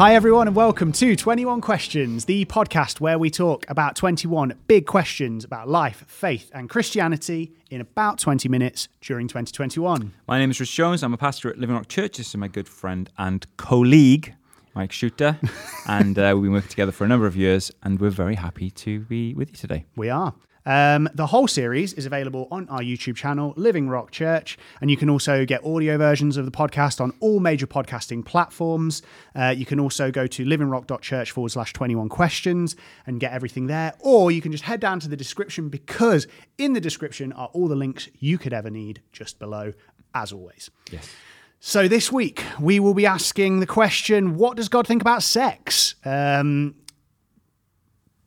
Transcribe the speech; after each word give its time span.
Hi, 0.00 0.14
everyone, 0.14 0.46
and 0.46 0.56
welcome 0.56 0.92
to 0.92 1.14
21 1.14 1.60
Questions, 1.60 2.24
the 2.24 2.46
podcast 2.46 3.02
where 3.02 3.18
we 3.18 3.28
talk 3.28 3.66
about 3.68 3.96
21 3.96 4.54
big 4.66 4.86
questions 4.86 5.44
about 5.44 5.68
life, 5.68 6.06
faith, 6.08 6.50
and 6.54 6.70
Christianity 6.70 7.52
in 7.68 7.82
about 7.82 8.18
20 8.18 8.48
minutes 8.48 8.88
during 9.02 9.28
2021. 9.28 10.14
My 10.26 10.38
name 10.38 10.50
is 10.50 10.58
Rich 10.58 10.74
Jones. 10.74 11.02
I'm 11.02 11.12
a 11.12 11.18
pastor 11.18 11.50
at 11.50 11.58
Living 11.58 11.76
Rock 11.76 11.88
Church. 11.88 12.16
This 12.16 12.28
is 12.28 12.36
my 12.38 12.48
good 12.48 12.66
friend 12.66 13.10
and 13.18 13.44
colleague, 13.58 14.32
Mike 14.74 14.90
Shooter. 14.90 15.38
and 15.86 16.18
uh, 16.18 16.32
we've 16.34 16.44
been 16.44 16.52
working 16.52 16.70
together 16.70 16.92
for 16.92 17.04
a 17.04 17.08
number 17.08 17.26
of 17.26 17.36
years, 17.36 17.70
and 17.82 18.00
we're 18.00 18.08
very 18.08 18.36
happy 18.36 18.70
to 18.70 19.00
be 19.00 19.34
with 19.34 19.50
you 19.50 19.56
today. 19.56 19.84
We 19.96 20.08
are. 20.08 20.32
Um, 20.70 21.08
the 21.14 21.26
whole 21.26 21.48
series 21.48 21.94
is 21.94 22.06
available 22.06 22.46
on 22.52 22.68
our 22.68 22.78
YouTube 22.78 23.16
channel, 23.16 23.54
Living 23.56 23.88
Rock 23.88 24.12
Church, 24.12 24.56
and 24.80 24.88
you 24.88 24.96
can 24.96 25.10
also 25.10 25.44
get 25.44 25.64
audio 25.64 25.98
versions 25.98 26.36
of 26.36 26.44
the 26.44 26.52
podcast 26.52 27.00
on 27.00 27.12
all 27.18 27.40
major 27.40 27.66
podcasting 27.66 28.24
platforms. 28.24 29.02
Uh, 29.34 29.46
you 29.48 29.66
can 29.66 29.80
also 29.80 30.12
go 30.12 30.28
to 30.28 30.44
livingrock.church 30.44 31.32
forward 31.32 31.50
slash 31.50 31.72
21 31.72 32.08
questions 32.08 32.76
and 33.04 33.18
get 33.18 33.32
everything 33.32 33.66
there, 33.66 33.94
or 33.98 34.30
you 34.30 34.40
can 34.40 34.52
just 34.52 34.62
head 34.62 34.78
down 34.78 35.00
to 35.00 35.08
the 35.08 35.16
description 35.16 35.70
because 35.70 36.28
in 36.56 36.72
the 36.72 36.80
description 36.80 37.32
are 37.32 37.48
all 37.48 37.66
the 37.66 37.74
links 37.74 38.08
you 38.20 38.38
could 38.38 38.52
ever 38.52 38.70
need 38.70 39.02
just 39.10 39.40
below, 39.40 39.72
as 40.14 40.32
always. 40.32 40.70
Yes. 40.92 41.12
So 41.58 41.88
this 41.88 42.12
week 42.12 42.44
we 42.60 42.78
will 42.78 42.94
be 42.94 43.06
asking 43.06 43.58
the 43.58 43.66
question: 43.66 44.36
What 44.36 44.56
does 44.56 44.68
God 44.68 44.86
think 44.86 45.02
about 45.02 45.24
sex? 45.24 45.96
Um, 46.04 46.76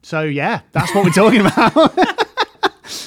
so 0.02 0.23
yeah, 0.23 0.59
that's 0.73 0.94
what 0.94 1.05
we're 1.05 1.11
talking 1.11 1.39
about. 1.45 2.19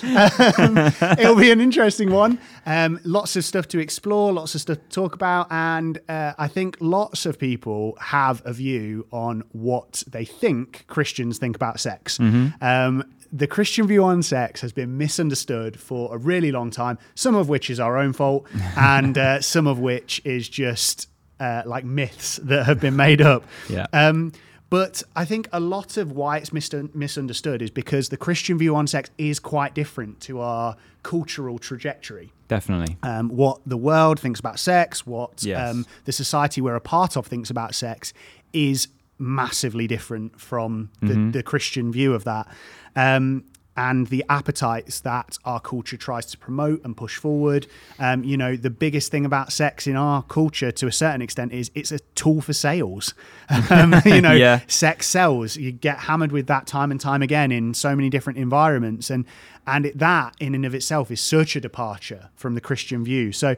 Um, 0.04 0.92
it'll 1.18 1.36
be 1.36 1.50
an 1.50 1.60
interesting 1.60 2.10
one. 2.10 2.38
Um, 2.64 3.00
lots 3.04 3.36
of 3.36 3.44
stuff 3.44 3.68
to 3.68 3.78
explore, 3.78 4.32
lots 4.32 4.54
of 4.54 4.60
stuff 4.60 4.78
to 4.78 4.88
talk 4.88 5.14
about, 5.14 5.46
and 5.50 5.98
uh, 6.08 6.32
I 6.38 6.48
think 6.48 6.76
lots 6.80 7.26
of 7.26 7.38
people 7.38 7.96
have 8.00 8.42
a 8.44 8.52
view 8.52 9.06
on 9.10 9.42
what 9.52 10.02
they 10.06 10.24
think 10.24 10.84
Christians 10.86 11.38
think 11.38 11.56
about 11.56 11.80
sex. 11.80 12.18
Um, 12.20 13.04
the 13.32 13.46
Christian 13.46 13.86
view 13.86 14.04
on 14.04 14.22
sex 14.22 14.60
has 14.60 14.72
been 14.72 14.96
misunderstood 14.96 15.78
for 15.78 16.14
a 16.14 16.18
really 16.18 16.52
long 16.52 16.70
time. 16.70 16.98
Some 17.14 17.34
of 17.34 17.48
which 17.48 17.70
is 17.70 17.80
our 17.80 17.98
own 17.98 18.12
fault, 18.12 18.46
and 18.76 19.16
uh, 19.18 19.40
some 19.40 19.66
of 19.66 19.78
which 19.78 20.22
is 20.24 20.48
just 20.48 21.08
uh, 21.40 21.62
like 21.66 21.84
myths 21.84 22.36
that 22.36 22.66
have 22.66 22.80
been 22.80 22.96
made 22.96 23.20
up. 23.20 23.44
Yeah. 23.68 23.86
Um, 23.92 24.32
but 24.68 25.02
I 25.14 25.24
think 25.24 25.48
a 25.52 25.60
lot 25.60 25.96
of 25.96 26.12
why 26.12 26.38
it's 26.38 26.52
mis- 26.52 26.70
misunderstood 26.94 27.62
is 27.62 27.70
because 27.70 28.08
the 28.08 28.16
Christian 28.16 28.58
view 28.58 28.74
on 28.74 28.86
sex 28.86 29.10
is 29.16 29.38
quite 29.38 29.74
different 29.74 30.20
to 30.22 30.40
our 30.40 30.76
cultural 31.02 31.58
trajectory. 31.58 32.32
Definitely. 32.48 32.96
Um, 33.02 33.28
what 33.28 33.60
the 33.66 33.76
world 33.76 34.18
thinks 34.18 34.40
about 34.40 34.58
sex, 34.58 35.06
what 35.06 35.42
Yes. 35.44 35.70
um, 35.70 35.86
the 36.04 36.12
society 36.12 36.60
we're 36.60 36.74
a 36.76 36.80
part 36.80 37.16
of 37.16 37.26
thinks 37.26 37.50
about 37.50 37.74
sex, 37.74 38.12
is 38.52 38.88
massively 39.18 39.86
different 39.86 40.38
from 40.40 40.90
the, 41.00 41.30
the 41.32 41.42
Christian 41.42 41.90
view 41.92 42.12
of 42.14 42.24
that. 42.24 42.46
Um, 42.94 43.44
and 43.76 44.06
the 44.08 44.24
appetites 44.28 45.00
that 45.00 45.36
our 45.44 45.60
culture 45.60 45.96
tries 45.96 46.26
to 46.26 46.38
promote 46.38 46.82
and 46.84 46.96
push 46.96 47.16
forward. 47.16 47.66
Um, 47.98 48.24
you 48.24 48.36
know, 48.36 48.56
the 48.56 48.70
biggest 48.70 49.10
thing 49.10 49.26
about 49.26 49.52
sex 49.52 49.86
in 49.86 49.96
our 49.96 50.22
culture, 50.22 50.70
to 50.72 50.86
a 50.86 50.92
certain 50.92 51.20
extent, 51.22 51.52
is 51.52 51.70
it's 51.74 51.92
a 51.92 51.98
tool 52.14 52.40
for 52.40 52.52
sales. 52.52 53.14
Um, 53.70 53.94
you 54.04 54.20
know, 54.20 54.32
Yeah. 54.32 54.60
sex 54.66 55.06
sells. 55.06 55.56
You 55.56 55.70
get 55.72 55.98
hammered 56.00 56.32
with 56.32 56.46
that 56.48 56.66
time 56.66 56.90
and 56.90 57.00
time 57.00 57.22
again 57.22 57.52
in 57.52 57.74
so 57.74 57.94
many 57.94 58.10
different 58.10 58.38
environments, 58.38 59.08
and 59.10 59.24
and 59.66 59.86
it, 59.86 59.98
that 59.98 60.34
in 60.40 60.54
and 60.54 60.64
of 60.66 60.74
itself 60.74 61.10
is 61.10 61.20
such 61.20 61.54
a 61.56 61.60
departure 61.60 62.30
from 62.34 62.54
the 62.54 62.60
Christian 62.60 63.04
view. 63.04 63.30
So, 63.32 63.54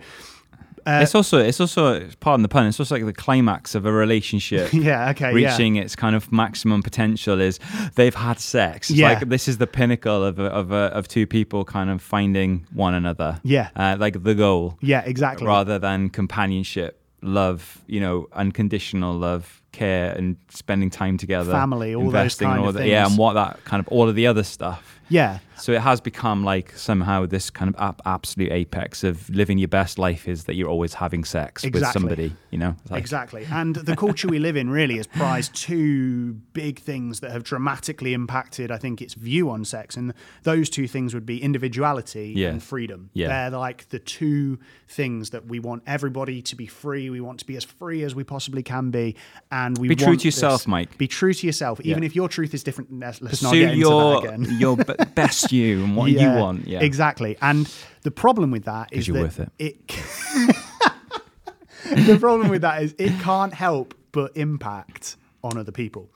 Uh, 0.88 1.00
it's 1.02 1.14
also, 1.14 1.38
it's 1.38 1.60
also, 1.60 2.08
pardon 2.20 2.42
the 2.42 2.48
pun, 2.48 2.66
it's 2.66 2.80
also 2.80 2.94
like 2.94 3.04
the 3.04 3.12
climax 3.12 3.74
of 3.74 3.84
a 3.84 3.92
relationship. 3.92 4.72
yeah, 4.72 5.10
okay, 5.10 5.28
yeah. 5.38 5.50
Reaching 5.50 5.76
its 5.76 5.94
kind 5.94 6.16
of 6.16 6.32
maximum 6.32 6.82
potential 6.82 7.40
is 7.40 7.58
they've 7.94 8.14
had 8.14 8.40
sex. 8.40 8.88
It's 8.90 8.98
Yeah. 8.98 9.08
like 9.10 9.28
this 9.28 9.48
is 9.48 9.58
the 9.58 9.66
pinnacle 9.66 10.24
of 10.24 10.38
a, 10.38 10.44
of 10.46 10.72
a, 10.72 10.84
of 10.98 11.06
two 11.08 11.26
people 11.26 11.64
kind 11.64 11.90
of 11.90 12.00
finding 12.00 12.66
one 12.72 12.94
another. 12.94 13.40
Yeah. 13.44 13.68
uh, 13.76 13.96
like 13.98 14.22
the 14.22 14.34
goal. 14.34 14.78
Yeah, 14.80 15.02
exactly. 15.04 15.46
rather 15.46 15.78
than 15.78 16.08
companionship, 16.08 17.00
love, 17.22 17.78
you 17.86 18.00
know, 18.00 18.28
unconditional 18.32 19.14
love, 19.14 19.62
care, 19.72 20.12
and 20.12 20.36
spending 20.48 20.90
time 20.90 21.16
together, 21.18 21.52
Family, 21.52 21.94
all 21.94 22.04
those 22.04 22.08
investing 22.08 22.48
kind 22.48 22.60
all 22.60 22.68
of 22.68 22.74
the, 22.74 22.88
yeah, 22.88 23.06
and 23.06 23.18
what 23.18 23.34
that 23.34 23.62
kind 23.64 23.80
of 23.80 23.88
all 23.88 24.08
of 24.08 24.14
the 24.14 24.26
other 24.26 24.42
stuff. 24.42 24.94
Yeah, 25.10 25.38
So 25.56 25.72
it 25.72 25.80
has 25.80 26.02
become 26.02 26.44
like 26.44 26.76
somehow 26.76 27.24
this 27.24 27.48
kind 27.48 27.74
of 27.74 27.94
absolute 28.04 28.52
apex 28.52 29.02
of 29.04 29.30
living 29.30 29.56
your 29.56 29.66
best 29.68 29.98
life 29.98 30.28
is 30.28 30.44
that 30.44 30.54
you're 30.54 30.68
always 30.68 30.92
having 30.92 31.24
sex 31.24 31.62
with 31.64 31.74
Exactly. 31.76 31.92
somebody, 32.00 32.32
you 32.50 32.58
know. 32.58 32.76
Like- 32.90 33.00
exactly. 33.00 33.46
And 33.50 33.74
the 33.74 33.96
culture 33.96 34.28
we 34.28 34.38
live 34.38 34.54
in 34.54 34.68
really 34.68 34.98
has 34.98 35.06
prized 35.06 35.54
two 35.54 36.34
big 36.52 36.78
things 36.80 37.20
that 37.20 37.30
have 37.30 37.42
dramatically 37.42 38.12
impacted, 38.12 38.70
I 38.70 38.76
think, 38.76 39.00
its 39.00 39.14
view 39.14 39.48
on 39.48 39.64
sex. 39.64 39.96
And 39.96 40.12
those 40.42 40.68
two 40.68 40.86
things 40.86 41.14
would 41.14 41.24
be 41.24 41.42
individuality 41.42 42.34
Yeah. 42.36 42.50
and 42.50 42.62
freedom. 42.62 43.08
Yeah. 43.14 43.48
They're 43.48 43.58
like 43.58 43.88
the 43.88 43.98
two 43.98 44.58
things 44.88 45.30
that 45.30 45.46
we 45.46 45.58
want 45.58 45.84
everybody 45.86 46.42
to 46.42 46.54
be 46.54 46.66
free. 46.66 47.08
We 47.08 47.22
want 47.22 47.38
to 47.40 47.46
be 47.46 47.56
as 47.56 47.64
free 47.64 48.02
as 48.02 48.14
we 48.14 48.24
possibly 48.24 48.62
can 48.62 48.90
be. 48.90 49.16
And 49.50 49.57
we 49.78 49.88
Be 49.88 49.96
true 49.96 50.16
to 50.16 50.24
yourself, 50.24 50.60
this- 50.62 50.68
Mike. 50.68 50.96
Be 50.98 51.06
true 51.08 51.32
to 51.34 51.46
yourself. 51.46 51.80
Even 51.82 52.02
Yeah. 52.02 52.06
if 52.06 52.14
your 52.16 52.28
truth 52.28 52.54
is 52.54 52.62
different, 52.62 52.92
let's, 52.98 53.20
let's 53.22 53.42
not 53.42 53.52
get 53.54 53.62
into 53.72 53.76
your 53.78 54.20
that 54.20 54.28
again. 54.34 54.46
your 54.58 54.76
b- 54.76 54.94
best 55.14 55.52
you 55.52 55.82
and 55.84 55.96
what 55.96 56.10
you 56.10 56.28
want. 56.28 56.66
Yeah, 56.66 56.80
Exactly. 56.80 57.36
And 57.42 57.72
the 58.02 58.10
problem 58.10 58.50
with 58.50 58.64
that 58.64 58.88
is 58.92 59.06
you're 59.08 59.16
that 59.16 59.22
worth 59.38 59.50
it. 59.58 59.88
the 62.06 62.18
problem 62.18 62.48
with 62.48 62.62
that 62.62 62.82
is 62.82 62.94
it 62.98 63.12
can't 63.20 63.54
help 63.54 63.94
but 64.12 64.36
impact 64.36 65.16
on 65.42 65.56
other 65.56 65.72
people. 65.72 66.10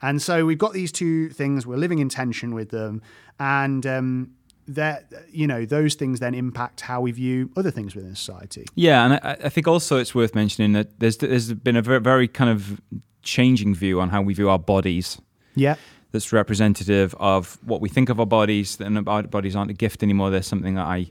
And 0.00 0.22
so 0.22 0.46
we've 0.46 0.58
got 0.58 0.72
these 0.72 0.92
two 0.92 1.28
things, 1.30 1.66
we're 1.66 1.76
living 1.76 1.98
in 1.98 2.08
tension 2.08 2.54
with 2.54 2.70
them, 2.70 3.02
and 3.40 3.84
um, 3.86 4.30
that 4.68 5.12
you 5.30 5.46
know, 5.46 5.64
those 5.64 5.94
things 5.94 6.20
then 6.20 6.34
impact 6.34 6.82
how 6.82 7.00
we 7.00 7.10
view 7.10 7.50
other 7.56 7.70
things 7.70 7.94
within 7.94 8.14
society. 8.14 8.66
Yeah, 8.74 9.04
and 9.04 9.14
I, 9.14 9.36
I 9.44 9.48
think 9.48 9.66
also 9.66 9.96
it's 9.98 10.14
worth 10.14 10.34
mentioning 10.34 10.72
that 10.72 11.00
there's 11.00 11.16
there's 11.16 11.52
been 11.52 11.76
a 11.76 11.82
very, 11.82 12.00
very 12.00 12.28
kind 12.28 12.50
of 12.50 12.80
changing 13.22 13.74
view 13.74 14.00
on 14.00 14.10
how 14.10 14.22
we 14.22 14.34
view 14.34 14.48
our 14.48 14.58
bodies. 14.58 15.20
Yeah. 15.54 15.76
That's 16.12 16.32
representative 16.32 17.14
of 17.18 17.58
what 17.62 17.82
we 17.82 17.90
think 17.90 18.08
of 18.08 18.18
our 18.18 18.26
bodies, 18.26 18.80
and 18.80 19.06
our 19.08 19.22
bodies 19.24 19.54
aren't 19.54 19.70
a 19.70 19.74
gift 19.74 20.02
anymore. 20.02 20.30
They're 20.30 20.42
something 20.42 20.74
that 20.76 20.86
I 20.86 21.10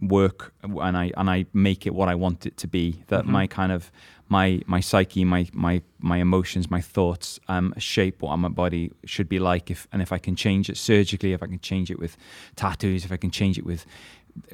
work 0.00 0.52
and 0.62 0.96
I 0.96 1.10
and 1.16 1.30
I 1.30 1.46
make 1.52 1.86
it 1.86 1.94
what 1.94 2.08
I 2.08 2.14
want 2.14 2.46
it 2.46 2.56
to 2.58 2.68
be. 2.68 3.02
That 3.08 3.24
Mm-hmm. 3.24 3.32
my 3.32 3.46
kind 3.46 3.72
of 3.72 3.90
my 4.28 4.60
my 4.66 4.80
psyche, 4.80 5.24
my 5.24 5.48
my 5.52 5.82
my 5.98 6.18
emotions, 6.18 6.70
my 6.70 6.80
thoughts 6.80 7.40
um, 7.48 7.72
shape 7.78 8.22
what 8.22 8.36
my 8.36 8.48
body 8.48 8.92
should 9.04 9.28
be 9.28 9.38
like. 9.38 9.70
If 9.70 9.88
and 9.92 10.02
if 10.02 10.12
I 10.12 10.18
can 10.18 10.36
change 10.36 10.68
it 10.68 10.76
surgically, 10.76 11.32
if 11.32 11.42
I 11.42 11.46
can 11.46 11.60
change 11.60 11.90
it 11.90 11.98
with 11.98 12.16
tattoos, 12.56 13.04
if 13.04 13.12
I 13.12 13.16
can 13.16 13.30
change 13.30 13.58
it 13.58 13.64
with 13.64 13.86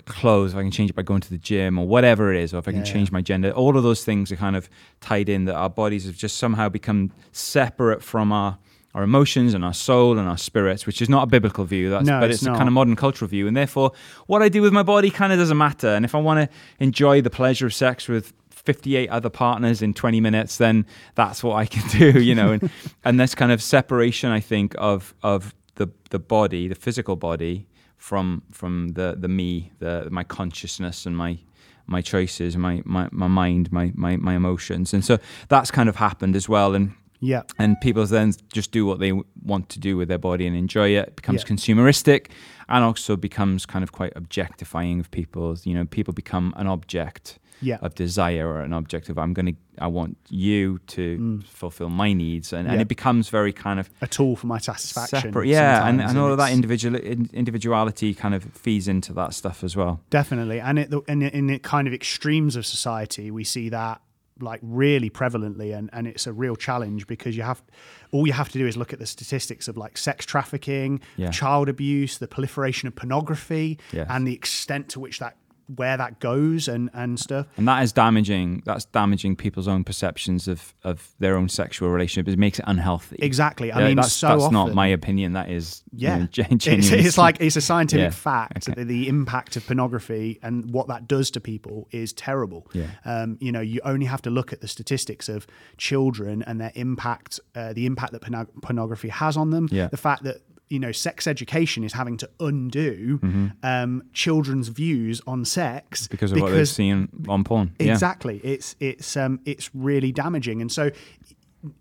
clothes, 0.07 0.53
if 0.53 0.59
I 0.59 0.63
can 0.63 0.71
change 0.71 0.91
it 0.91 0.97
by 0.97 1.03
going 1.03 1.21
to 1.23 1.31
the 1.31 1.39
gym 1.39 1.77
or 1.79 1.87
whatever 1.89 2.33
it 2.33 2.39
is, 2.41 2.55
or 2.55 2.59
if 2.59 2.69
I 2.69 2.73
can 2.73 2.85
Yeah, 2.85 2.93
change 2.93 3.11
my 3.11 3.21
gender, 3.21 3.51
all 3.51 3.77
of 3.77 3.83
those 3.83 4.05
things 4.05 4.31
are 4.31 4.37
kind 4.37 4.55
of 4.57 4.69
tied 5.01 5.29
in. 5.29 5.45
That 5.47 5.57
our 5.57 5.71
bodies 5.71 6.07
have 6.07 6.17
just 6.17 6.37
somehow 6.39 6.69
become 6.69 7.11
separate 7.33 8.03
from 8.03 8.31
our 8.33 8.59
our 8.95 9.03
emotions 9.03 9.55
and 9.55 9.65
our 9.65 9.73
soul 9.73 10.19
and 10.19 10.29
our 10.29 10.37
spirits, 10.37 10.87
which 10.87 11.01
is 11.01 11.09
not 11.09 11.23
a 11.23 11.27
biblical 11.27 11.65
view. 11.65 11.91
That's 11.91 12.07
No, 12.07 12.21
but 12.21 12.31
it's 12.31 12.43
it's, 12.43 12.47
a 12.47 12.53
kind 12.53 12.69
of 12.69 12.73
modern 12.73 12.97
cultural 12.97 13.29
view, 13.29 13.47
and 13.47 13.57
therefore 13.57 13.93
what 14.27 14.43
I 14.43 14.49
do 14.49 14.63
with 14.63 14.73
my 14.73 14.83
body 14.83 15.11
kind 15.11 15.33
of 15.33 15.39
doesn't 15.39 15.57
matter. 15.57 15.89
And 15.89 16.05
if 16.05 16.15
I 16.15 16.19
want 16.19 16.51
to 16.51 16.57
enjoy 16.79 17.23
the 17.23 17.31
pleasure 17.31 17.67
of 17.67 17.75
sex 17.75 18.09
with 18.09 18.33
58 18.51 19.09
other 19.09 19.31
partners 19.31 19.83
in 19.83 19.93
20 19.95 20.21
minutes, 20.21 20.59
then 20.59 20.87
that's 21.15 21.43
what 21.43 21.57
I 21.57 21.67
can 21.67 21.87
do, 21.99 22.21
you 22.21 22.35
know. 22.35 22.53
And 22.53 22.71
and 23.05 23.19
this 23.19 23.35
kind 23.35 23.53
of 23.53 23.63
separation, 23.63 24.31
I 24.31 24.41
think, 24.41 24.75
of 24.79 25.15
of 25.23 25.55
the 25.77 25.89
the 26.11 26.19
body, 26.19 26.69
the 26.69 26.75
physical 26.75 27.17
body, 27.17 27.67
from 27.97 28.43
from 28.51 28.89
the 28.89 29.17
the 29.19 29.29
me, 29.29 29.73
the 29.79 30.09
my 30.11 30.25
consciousness 30.25 31.07
and 31.07 31.17
my 31.17 31.39
my 31.87 32.01
choices, 32.01 32.57
my 32.57 32.83
my, 32.85 33.09
my 33.11 33.29
mind, 33.29 33.73
my, 33.73 33.93
my 33.95 34.17
my 34.17 34.35
emotions, 34.35 34.93
and 34.93 35.05
so 35.05 35.19
that's 35.49 35.71
kind 35.71 35.89
of 35.89 35.97
happened 35.97 36.37
as 36.37 36.49
well. 36.49 36.75
And 36.75 36.95
Yeah. 37.25 37.43
and 37.59 37.81
people 37.81 38.05
then 38.07 38.33
just 38.53 38.73
do 38.73 38.85
what 38.85 38.99
they 38.99 39.13
want 39.45 39.69
to 39.71 39.79
do 39.79 39.97
with 39.97 40.09
their 40.09 40.19
body 40.19 40.47
and 40.47 40.57
enjoy 40.57 40.89
it. 40.91 41.09
It 41.09 41.17
becomes 41.17 41.43
Yeah. 41.43 41.55
consumeristic 41.55 42.27
and 42.69 42.83
also 42.85 43.17
becomes 43.17 43.65
kind 43.65 43.83
of 43.85 43.93
quite 43.93 44.13
objectifying 44.17 44.99
of 45.01 45.11
people. 45.11 45.57
You 45.65 45.75
know, 45.75 45.85
people 45.87 46.13
become 46.13 46.53
an 46.57 46.67
object 46.67 47.39
Yeah. 47.61 47.79
of 47.81 47.95
desire 47.95 48.47
or 48.49 48.61
an 48.63 48.73
object 48.73 49.09
of 49.09 49.17
I'm 49.19 49.33
going 49.35 49.47
to 49.47 49.57
I 49.79 49.87
want 49.87 50.19
you 50.29 50.79
to 50.89 51.41
fulfill 51.49 51.89
my 51.89 52.13
needs 52.13 52.53
and, 52.53 52.69
and 52.69 52.77
Mm. 52.79 52.83
It 52.83 52.89
becomes 52.89 53.31
very 53.31 53.53
kind 53.53 53.79
of 53.81 53.89
A 54.03 54.07
tool 54.07 54.37
for 54.37 54.47
my 54.49 54.59
satisfaction. 54.59 55.21
separate. 55.21 55.49
Yeah, 55.49 55.87
and, 55.89 55.99
sometimes, 55.99 56.11
and 56.11 56.19
all 56.21 56.31
of 56.33 56.39
that 56.39 56.53
individual 56.53 56.97
individuality 57.43 58.15
kind 58.15 58.35
of 58.35 58.45
feeds 58.45 58.89
into 58.89 59.13
that 59.15 59.35
stuff 59.35 59.65
as 59.65 59.77
well. 59.77 60.01
Definitely, 60.11 60.61
and 60.61 60.79
it 60.79 60.93
and 61.09 61.23
in 61.23 61.47
the 61.47 61.59
kind 61.59 61.87
of 61.89 61.95
extremes 61.95 62.57
of 62.57 62.67
society, 62.67 63.31
we 63.31 63.45
see 63.45 63.69
that 63.71 64.01
like 64.43 64.61
really 64.63 65.09
prevalently, 65.11 65.77
and 65.77 65.89
and 65.93 66.07
it's 66.07 66.27
a 66.27 66.33
real 66.33 66.57
challenge 66.57 67.07
because 67.07 67.37
you 67.37 67.43
have 67.43 67.63
all 68.11 68.27
you 68.27 68.33
have 68.33 68.49
to 68.51 68.59
do 68.59 68.67
is 68.67 68.77
look 68.77 68.93
at 68.93 68.99
the 68.99 69.07
statistics 69.07 69.69
of 69.69 69.77
like 69.77 69.97
sex 69.97 70.27
trafficking, 70.27 71.01
Yeah. 71.17 71.31
child 71.31 71.69
abuse, 71.69 72.19
the 72.19 72.29
proliferation 72.29 72.87
of 72.89 72.95
pornography, 72.95 73.79
Yes. 73.93 74.07
and 74.11 74.27
the 74.27 74.35
extent 74.35 74.89
to 74.91 75.01
which 75.01 75.19
that 75.21 75.37
where 75.77 75.97
that 75.97 76.21
goes 76.21 76.69
and 76.69 76.91
and 76.95 77.19
stuff. 77.19 77.47
And 77.57 77.67
that 77.69 77.83
is 77.83 77.93
damaging. 77.93 78.63
That's 78.65 78.85
damaging 78.87 79.37
people's 79.37 79.69
own 79.69 79.85
perceptions 79.85 80.49
of, 80.49 80.75
of 80.85 81.13
their 81.19 81.37
own 81.37 81.49
sexual 81.49 81.89
relationship. 81.91 82.33
It 82.33 82.39
makes 82.39 82.59
it 82.59 82.65
unhealthy. 82.69 83.17
Exactly. 83.21 83.73
I 83.73 83.81
Yeah, 83.81 83.87
mean, 83.89 83.97
that's, 83.97 84.13
so 84.13 84.29
that's 84.29 84.43
often, 84.45 84.55
not 84.55 84.75
my 84.75 84.87
opinion. 84.89 85.33
That 85.35 85.51
is, 85.51 85.83
you 85.93 86.09
Yeah, 86.09 86.19
know, 86.19 86.27
gen- 86.27 86.47
it's, 86.51 86.91
it's 86.91 87.19
like 87.19 87.39
it's 87.41 87.57
a 87.57 87.61
scientific 87.61 88.03
Yeah, 88.05 88.11
fact 88.11 88.69
okay. 88.69 88.75
that 88.81 88.87
the 88.89 89.09
impact 89.09 89.57
of 89.57 89.67
pornography 89.67 90.39
and 90.43 90.73
what 90.73 90.89
that 90.89 91.09
does 91.09 91.31
to 91.33 91.41
people 91.41 91.89
is 91.91 92.13
terrible. 92.13 92.67
Yeah. 92.73 92.87
Um, 93.05 93.39
you 93.41 93.53
know, 93.53 93.61
you 93.61 93.81
only 93.85 94.07
have 94.07 94.23
to 94.23 94.31
look 94.31 94.53
at 94.53 94.61
the 94.61 94.69
statistics 94.69 95.29
of 95.29 95.47
children 95.79 96.43
and 96.43 96.61
their 96.61 96.73
impact, 96.75 97.41
uh, 97.55 97.73
the 97.73 97.87
impact 97.87 98.13
that 98.13 98.23
porno- 98.23 98.47
pornography 98.63 99.09
has 99.09 99.37
on 99.37 99.51
them. 99.51 99.69
Yeah. 99.71 99.89
The 99.89 99.97
fact 99.97 100.23
that 100.25 100.37
you 100.73 100.79
know, 100.79 100.93
sex 100.93 101.27
education 101.27 101.85
is 101.85 101.93
having 101.93 102.17
to 102.17 102.29
undo 102.41 103.19
Mm-hmm. 103.23 103.47
um, 103.63 104.03
children's 104.13 104.69
views 104.69 105.21
on 105.27 105.45
sex 105.45 106.09
because 106.09 106.33
of 106.33 106.41
what 106.41 106.51
they've 106.53 106.69
seen 106.69 107.09
on 107.29 107.45
porn. 107.45 107.75
Yeah. 107.79 107.93
Exactly. 107.93 108.41
It's 108.43 108.75
it's 108.81 109.17
um 109.17 109.41
it's 109.45 109.67
really 109.75 110.13
damaging, 110.13 110.61
and 110.63 110.73
so 110.73 110.91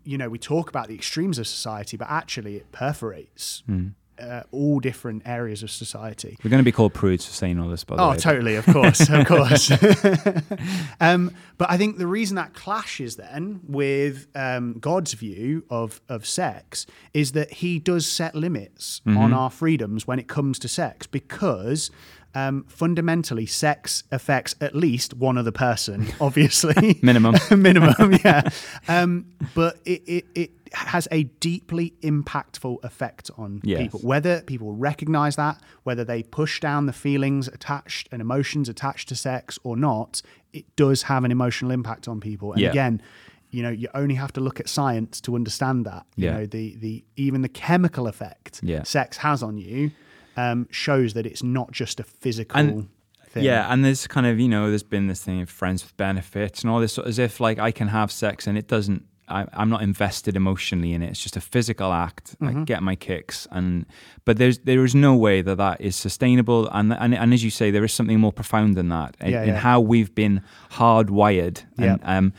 you 0.04 0.16
know 0.18 0.28
we 0.28 0.38
talk 0.38 0.68
about 0.68 0.86
the 0.88 0.94
extremes 0.94 1.38
of 1.38 1.46
society, 1.46 1.96
but 1.96 2.08
actually 2.10 2.56
it 2.56 2.70
perforates 2.72 3.62
Hmm. 3.66 3.88
Uh, 4.20 4.42
all 4.52 4.78
different 4.80 5.22
areas 5.26 5.62
of 5.62 5.70
society. 5.70 6.36
We're 6.44 6.50
going 6.50 6.60
to 6.60 6.64
be 6.64 6.72
called 6.72 6.94
prudes 6.94 7.26
for 7.26 7.32
saying 7.32 7.58
all 7.58 7.68
this, 7.68 7.84
by 7.84 7.96
the 7.96 8.02
Oh, 8.02 8.10
way. 8.10 8.16
totally, 8.16 8.54
of 8.56 8.66
course, 8.66 9.08
of 9.08 9.26
course. 9.32 9.70
um, 11.00 11.32
but 11.58 11.70
I 11.70 11.76
think 11.76 11.98
the 11.98 12.06
reason 12.06 12.36
that 12.36 12.54
clashes 12.54 13.16
then 13.16 13.60
with 13.66 14.26
um, 14.34 14.74
God's 14.80 15.12
view 15.14 15.64
of, 15.70 16.00
of 16.08 16.26
sex 16.26 16.86
is 17.14 17.32
that 17.32 17.52
he 17.54 17.78
does 17.78 18.06
set 18.10 18.34
limits 18.34 19.00
Mm-hmm. 19.06 19.16
on 19.18 19.32
our 19.32 19.50
freedoms 19.50 20.06
when 20.06 20.18
it 20.18 20.28
comes 20.28 20.58
to 20.60 20.68
sex 20.68 21.06
because 21.06 21.90
um, 22.34 22.64
fundamentally 22.68 23.46
sex 23.46 24.04
affects 24.12 24.54
at 24.60 24.74
least 24.74 25.14
one 25.14 25.36
other 25.38 25.50
person, 25.50 26.06
obviously. 26.20 26.98
Minimum. 27.02 27.34
Minimum, 27.50 28.14
yeah. 28.24 28.48
Um, 28.88 29.26
but 29.54 29.78
it, 29.84 30.02
it, 30.06 30.24
it 30.34 30.50
has 30.74 31.06
a 31.10 31.24
deeply 31.24 31.94
impactful 32.02 32.82
effect 32.84 33.30
on 33.36 33.60
Yes. 33.64 33.80
people 33.82 34.00
whether 34.00 34.40
people 34.42 34.74
recognize 34.74 35.36
that, 35.36 35.60
whether 35.82 36.04
they 36.04 36.22
push 36.22 36.60
down 36.60 36.86
the 36.86 36.92
feelings 36.92 37.48
attached 37.48 38.08
and 38.12 38.20
emotions 38.22 38.68
attached 38.68 39.08
to 39.10 39.14
sex 39.16 39.58
or 39.64 39.76
not, 39.76 40.22
it 40.52 40.64
does 40.76 41.02
have 41.04 41.24
an 41.24 41.30
emotional 41.30 41.70
impact 41.70 42.08
on 42.08 42.20
people. 42.20 42.52
And 42.52 42.60
Yeah. 42.62 42.70
again, 42.70 43.02
you 43.50 43.62
know, 43.62 43.70
you 43.70 43.88
only 43.94 44.14
have 44.14 44.32
to 44.34 44.40
look 44.40 44.60
at 44.60 44.68
science 44.68 45.20
to 45.22 45.34
understand 45.34 45.84
that. 45.86 46.06
You 46.16 46.26
Yeah. 46.26 46.32
know, 46.38 46.46
the 46.46 46.76
the 46.76 47.04
even 47.16 47.42
the 47.42 47.48
chemical 47.48 48.06
effect 48.06 48.60
Yeah. 48.62 48.82
sex 48.84 49.18
has 49.18 49.42
on 49.42 49.58
you 49.58 49.90
um, 50.36 50.66
shows 50.70 51.12
that 51.14 51.26
it's 51.26 51.42
not 51.42 51.72
just 51.72 52.00
a 52.00 52.04
physical 52.04 52.58
And- 52.58 52.88
thing. 53.28 53.44
Yeah, 53.44 53.70
and 53.72 53.82
there's 53.84 54.06
kind 54.06 54.26
of 54.26 54.38
you 54.40 54.48
know 54.48 54.68
there's 54.68 54.82
been 54.82 55.06
this 55.06 55.22
thing 55.22 55.40
of 55.42 55.48
friends 55.50 55.82
with 55.82 55.96
benefits 55.96 56.62
and 56.62 56.70
all 56.70 56.80
this, 56.80 56.98
as 56.98 57.18
if 57.18 57.40
like 57.40 57.58
I 57.58 57.70
can 57.70 57.88
have 57.88 58.10
sex 58.12 58.46
and 58.46 58.56
it 58.58 58.68
doesn't. 58.68 59.04
I, 59.32 59.46
I'm 59.60 59.70
not 59.70 59.82
invested 59.82 60.36
emotionally 60.36 60.92
in 60.92 61.02
it. 61.02 61.10
It's 61.12 61.22
just 61.22 61.36
a 61.36 61.40
physical 61.40 61.90
act. 61.92 62.26
Mm-hmm. 62.40 62.60
I 62.60 62.64
get 62.64 62.82
my 62.82 62.96
kicks, 62.96 63.46
and 63.50 63.86
but 64.26 64.36
there's 64.36 64.58
there 64.58 64.84
is 64.84 64.94
no 64.94 65.12
way 65.26 65.42
that 65.42 65.56
that 65.56 65.80
is 65.80 65.96
sustainable. 65.96 66.68
And 66.68 66.92
and, 66.92 67.14
and 67.14 67.32
as 67.34 67.42
you 67.42 67.50
say, 67.50 67.70
there 67.70 67.84
is 67.84 67.92
something 67.92 68.20
more 68.20 68.32
profound 68.32 68.74
than 68.76 68.88
that 68.90 69.16
in, 69.20 69.30
Yeah, 69.32 69.42
in 69.48 69.54
how 69.54 69.80
we've 69.80 70.14
been 70.14 70.42
hardwired. 70.70 71.62
Yeah. 71.78 71.92
And, 71.94 72.00
um, 72.04 72.32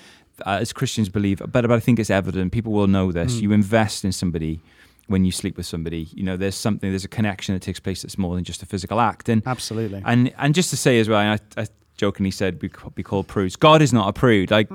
uh, 0.45 0.57
as 0.61 0.73
Christians 0.73 1.09
believe, 1.09 1.37
but, 1.39 1.51
but 1.51 1.71
I 1.71 1.79
think 1.79 1.99
it's 1.99 2.09
evident. 2.09 2.51
People 2.51 2.71
will 2.73 2.87
know 2.87 3.07
Mm. 3.09 3.13
this. 3.13 3.39
You 3.41 3.51
invest 3.51 4.03
in 4.03 4.11
somebody 4.11 4.59
when 5.07 5.25
you 5.25 5.31
sleep 5.31 5.55
with 5.57 5.65
somebody. 5.67 6.07
You 6.13 6.23
know, 6.23 6.37
there's 6.37 6.55
something, 6.55 6.89
there's 6.89 7.05
a 7.05 7.15
connection 7.19 7.53
that 7.55 7.61
takes 7.61 7.79
place 7.79 8.01
that's 8.01 8.17
more 8.17 8.35
than 8.35 8.43
just 8.43 8.63
a 8.63 8.65
physical 8.65 8.99
act. 8.99 9.29
And 9.29 9.41
Absolutely. 9.45 10.01
and 10.05 10.33
and 10.37 10.55
just 10.55 10.69
to 10.71 10.77
say 10.77 10.99
as 10.99 11.07
well, 11.07 11.19
I, 11.19 11.39
I 11.61 11.67
jokingly 11.97 12.31
said 12.31 12.59
we 12.61 12.69
be 12.95 13.03
called 13.03 13.27
prudes. 13.27 13.55
God 13.55 13.81
is 13.81 13.93
not 13.93 14.07
a 14.09 14.13
prude. 14.13 14.49
Like 14.49 14.69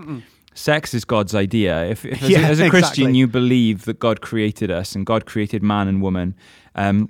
sex 0.59 0.93
is 0.95 1.05
God's 1.05 1.35
idea. 1.35 1.85
If, 1.87 2.05
if 2.05 2.23
as, 2.23 2.31
a, 2.31 2.39
as 2.55 2.61
a 2.61 2.71
Christian 2.71 3.05
exactly. 3.05 3.19
you 3.19 3.27
believe 3.27 3.85
that 3.85 3.99
God 3.99 4.21
created 4.21 4.71
us 4.71 4.95
and 4.95 5.07
God 5.07 5.25
created 5.27 5.63
man 5.63 5.89
and 5.89 6.03
woman. 6.03 6.35
Um, 6.75 7.09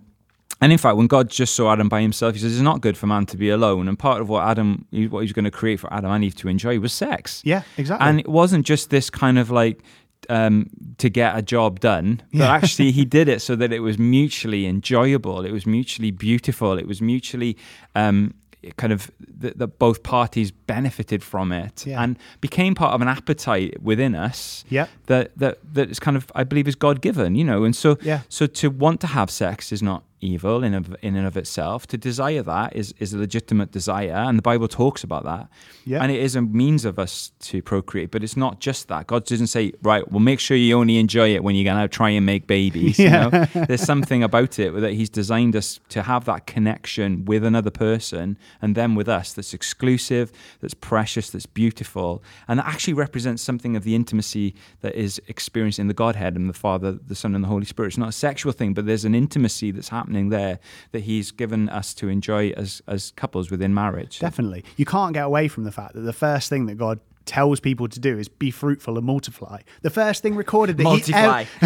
and 0.60 0.72
in 0.72 0.78
fact, 0.78 0.96
when 0.96 1.06
God 1.06 1.30
just 1.30 1.54
saw 1.54 1.72
Adam 1.72 1.88
by 1.88 2.00
himself, 2.02 2.34
he 2.34 2.40
says 2.40 2.52
it's 2.52 2.60
not 2.62 2.80
good 2.80 2.96
for 2.96 3.06
man 3.06 3.26
to 3.26 3.36
be 3.36 3.48
alone. 3.48 3.86
And 3.88 3.96
part 3.98 4.20
of 4.20 4.28
what 4.28 4.44
Adam, 4.44 4.86
what 4.90 5.20
he 5.20 5.24
was 5.24 5.32
going 5.32 5.44
to 5.44 5.52
create 5.52 5.78
for 5.78 5.92
Adam 5.92 6.10
and 6.10 6.24
Eve 6.24 6.34
to 6.36 6.48
enjoy 6.48 6.80
was 6.80 6.92
sex. 6.92 7.42
yeah, 7.44 7.62
exactly. 7.76 8.06
And 8.08 8.18
it 8.20 8.28
wasn't 8.28 8.66
just 8.66 8.90
this 8.90 9.08
kind 9.08 9.38
of 9.38 9.50
like 9.52 9.82
um, 10.28 10.68
to 10.98 11.08
get 11.08 11.38
a 11.38 11.42
job 11.42 11.78
done, 11.78 12.22
but 12.32 12.38
Yeah. 12.40 12.52
actually 12.52 12.90
he 12.90 13.04
did 13.18 13.28
it 13.28 13.40
so 13.40 13.54
that 13.56 13.72
it 13.72 13.80
was 13.80 13.98
mutually 13.98 14.66
enjoyable, 14.66 15.44
it 15.44 15.52
was 15.52 15.64
mutually 15.64 16.10
beautiful, 16.10 16.76
it 16.76 16.88
was 16.88 17.00
mutually 17.00 17.56
um, 17.94 18.34
kind 18.76 18.92
of 18.92 19.10
that, 19.40 19.58
that 19.58 19.78
both 19.78 20.02
parties 20.02 20.50
benefited 20.50 21.22
from 21.22 21.52
it 21.52 21.86
Yeah. 21.86 22.02
and 22.02 22.18
became 22.40 22.74
part 22.74 22.92
of 22.94 23.00
an 23.00 23.08
appetite 23.08 23.80
within 23.82 24.14
us 24.14 24.64
Yeah. 24.68 24.86
that 25.06 25.30
that 25.38 25.58
that 25.74 25.90
is 25.90 25.98
kind 26.00 26.16
of 26.16 26.26
I 26.34 26.44
believe 26.44 26.66
is 26.68 26.74
God 26.74 27.00
given, 27.00 27.34
you 27.36 27.44
know, 27.44 27.64
and 27.64 27.74
so 27.76 27.96
Yeah. 28.02 28.20
so 28.28 28.46
to 28.46 28.68
want 28.70 29.00
to 29.00 29.06
have 29.06 29.30
sex 29.30 29.72
is 29.72 29.82
not 29.82 30.02
evil 30.20 30.64
in 30.64 30.74
of, 30.74 30.94
in 31.02 31.16
and 31.16 31.26
of 31.26 31.36
itself. 31.36 31.86
To 31.88 31.96
desire 31.96 32.42
that 32.42 32.74
is 32.74 32.94
is 32.98 33.12
a 33.12 33.18
legitimate 33.18 33.70
desire, 33.70 34.12
and 34.12 34.38
the 34.38 34.42
Bible 34.42 34.68
talks 34.68 35.04
about 35.04 35.24
that. 35.24 35.48
Yeah. 35.84 36.02
And 36.02 36.12
it 36.12 36.20
is 36.20 36.36
a 36.36 36.42
means 36.42 36.84
of 36.84 36.98
us 36.98 37.32
to 37.40 37.62
procreate, 37.62 38.10
but 38.10 38.22
it's 38.22 38.36
not 38.36 38.60
just 38.60 38.88
that. 38.88 39.06
God 39.06 39.24
doesn't 39.24 39.46
say, 39.46 39.72
right, 39.82 40.10
well, 40.10 40.20
make 40.20 40.38
sure 40.38 40.56
you 40.56 40.76
only 40.76 40.98
enjoy 40.98 41.34
it 41.34 41.42
when 41.42 41.54
you're 41.54 41.64
going 41.64 41.80
to 41.80 41.88
try 41.88 42.10
and 42.10 42.26
make 42.26 42.46
babies. 42.46 42.98
Yeah. 43.08 43.24
You 43.24 43.30
know? 43.30 43.66
There's 43.66 43.82
something 43.82 44.22
about 44.22 44.58
it 44.58 44.74
that 44.74 44.92
He's 44.92 45.08
designed 45.08 45.54
us 45.54 45.80
to 45.90 46.02
have 46.02 46.24
that 46.24 46.46
connection 46.46 47.24
with 47.24 47.44
another 47.44 47.70
person 47.70 48.36
and 48.60 48.74
then 48.74 48.94
with 48.94 49.08
us 49.08 49.32
that's 49.32 49.54
exclusive, 49.54 50.32
that's 50.60 50.74
precious, 50.74 51.30
that's 51.30 51.46
beautiful, 51.46 52.22
and 52.48 52.58
that 52.58 52.66
actually 52.66 52.94
represents 52.94 53.42
something 53.42 53.76
of 53.76 53.84
the 53.84 53.94
intimacy 53.94 54.54
that 54.80 54.94
is 54.94 55.22
experienced 55.28 55.78
in 55.78 55.86
the 55.86 55.94
Godhead 55.94 56.34
and 56.36 56.48
the 56.48 56.54
Father, 56.54 56.92
the 56.92 57.14
Son, 57.14 57.34
and 57.34 57.44
the 57.44 57.48
Holy 57.48 57.64
Spirit. 57.64 57.88
It's 57.88 57.98
not 57.98 58.10
a 58.10 58.12
sexual 58.12 58.52
thing, 58.52 58.74
but 58.74 58.84
there's 58.84 59.04
an 59.04 59.14
intimacy 59.14 59.70
that's 59.70 59.88
happening 59.88 60.07
there 60.30 60.58
that 60.92 61.00
He's 61.00 61.30
given 61.30 61.68
us 61.68 61.94
to 61.94 62.08
enjoy 62.08 62.50
as, 62.50 62.82
as 62.86 63.12
couples 63.16 63.50
within 63.50 63.74
marriage. 63.74 64.18
Definitely. 64.18 64.64
You 64.76 64.84
can't 64.84 65.14
get 65.14 65.24
away 65.24 65.48
from 65.48 65.64
the 65.64 65.72
fact 65.72 65.94
that 65.94 66.00
the 66.00 66.12
first 66.12 66.48
thing 66.48 66.66
that 66.66 66.76
God 66.76 67.00
tells 67.28 67.60
people 67.60 67.86
to 67.88 68.00
do 68.00 68.18
is 68.18 68.26
be 68.28 68.50
fruitful 68.50 68.96
and 68.98 69.06
multiply. 69.06 69.60
The 69.82 69.90
first 69.90 70.22
thing 70.22 70.34
recorded 70.34 70.76
that 70.78 70.82
Multiply. 70.82 71.44
he 71.44 71.48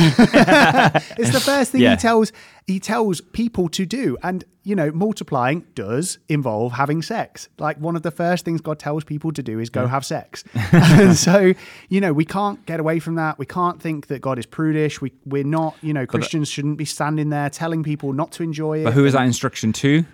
it's 1.23 1.33
the 1.33 1.41
first 1.45 1.73
thing 1.73 1.81
Yeah. 1.81 1.93
he 1.93 1.97
tells 1.97 2.33
he 2.67 2.79
tells 2.79 3.21
people 3.21 3.69
to 3.71 3.87
do. 3.87 4.17
And 4.23 4.45
you 4.65 4.77
know, 4.77 4.93
multiplying 4.93 5.65
does 5.75 6.19
involve 6.29 6.73
having 6.73 7.03
sex. 7.03 7.49
Like 7.59 7.79
one 7.79 7.97
of 7.97 8.03
the 8.03 8.11
first 8.13 8.45
things 8.45 8.61
God 8.61 8.79
tells 8.79 9.03
people 9.05 9.33
to 9.33 9.43
do 9.43 9.59
is 9.59 9.71
go 9.71 9.87
have 9.87 10.05
sex. 10.05 10.45
and 10.73 11.17
so, 11.29 11.55
you 11.89 12.01
know, 12.01 12.13
we 12.13 12.25
can't 12.25 12.65
get 12.67 12.79
away 12.79 12.99
from 13.01 13.17
that. 13.17 13.39
We 13.39 13.47
can't 13.47 13.81
think 13.83 14.07
that 14.09 14.21
God 14.21 14.39
is 14.39 14.47
prudish. 14.47 15.01
We 15.01 15.13
we're 15.25 15.43
not, 15.45 15.77
you 15.81 15.93
know, 15.93 16.03
uh, 16.03 16.07
Christians 16.07 16.49
shouldn't 16.49 16.77
be 16.79 16.85
standing 16.85 17.31
there 17.31 17.51
telling 17.51 17.83
people 17.83 18.13
not 18.13 18.33
to 18.33 18.43
enjoy 18.43 18.81
it. 18.81 18.85
But 18.85 18.95
who 18.95 19.05
is 19.05 19.15
that 19.15 19.25
instruction 19.25 19.73
to? 19.75 20.05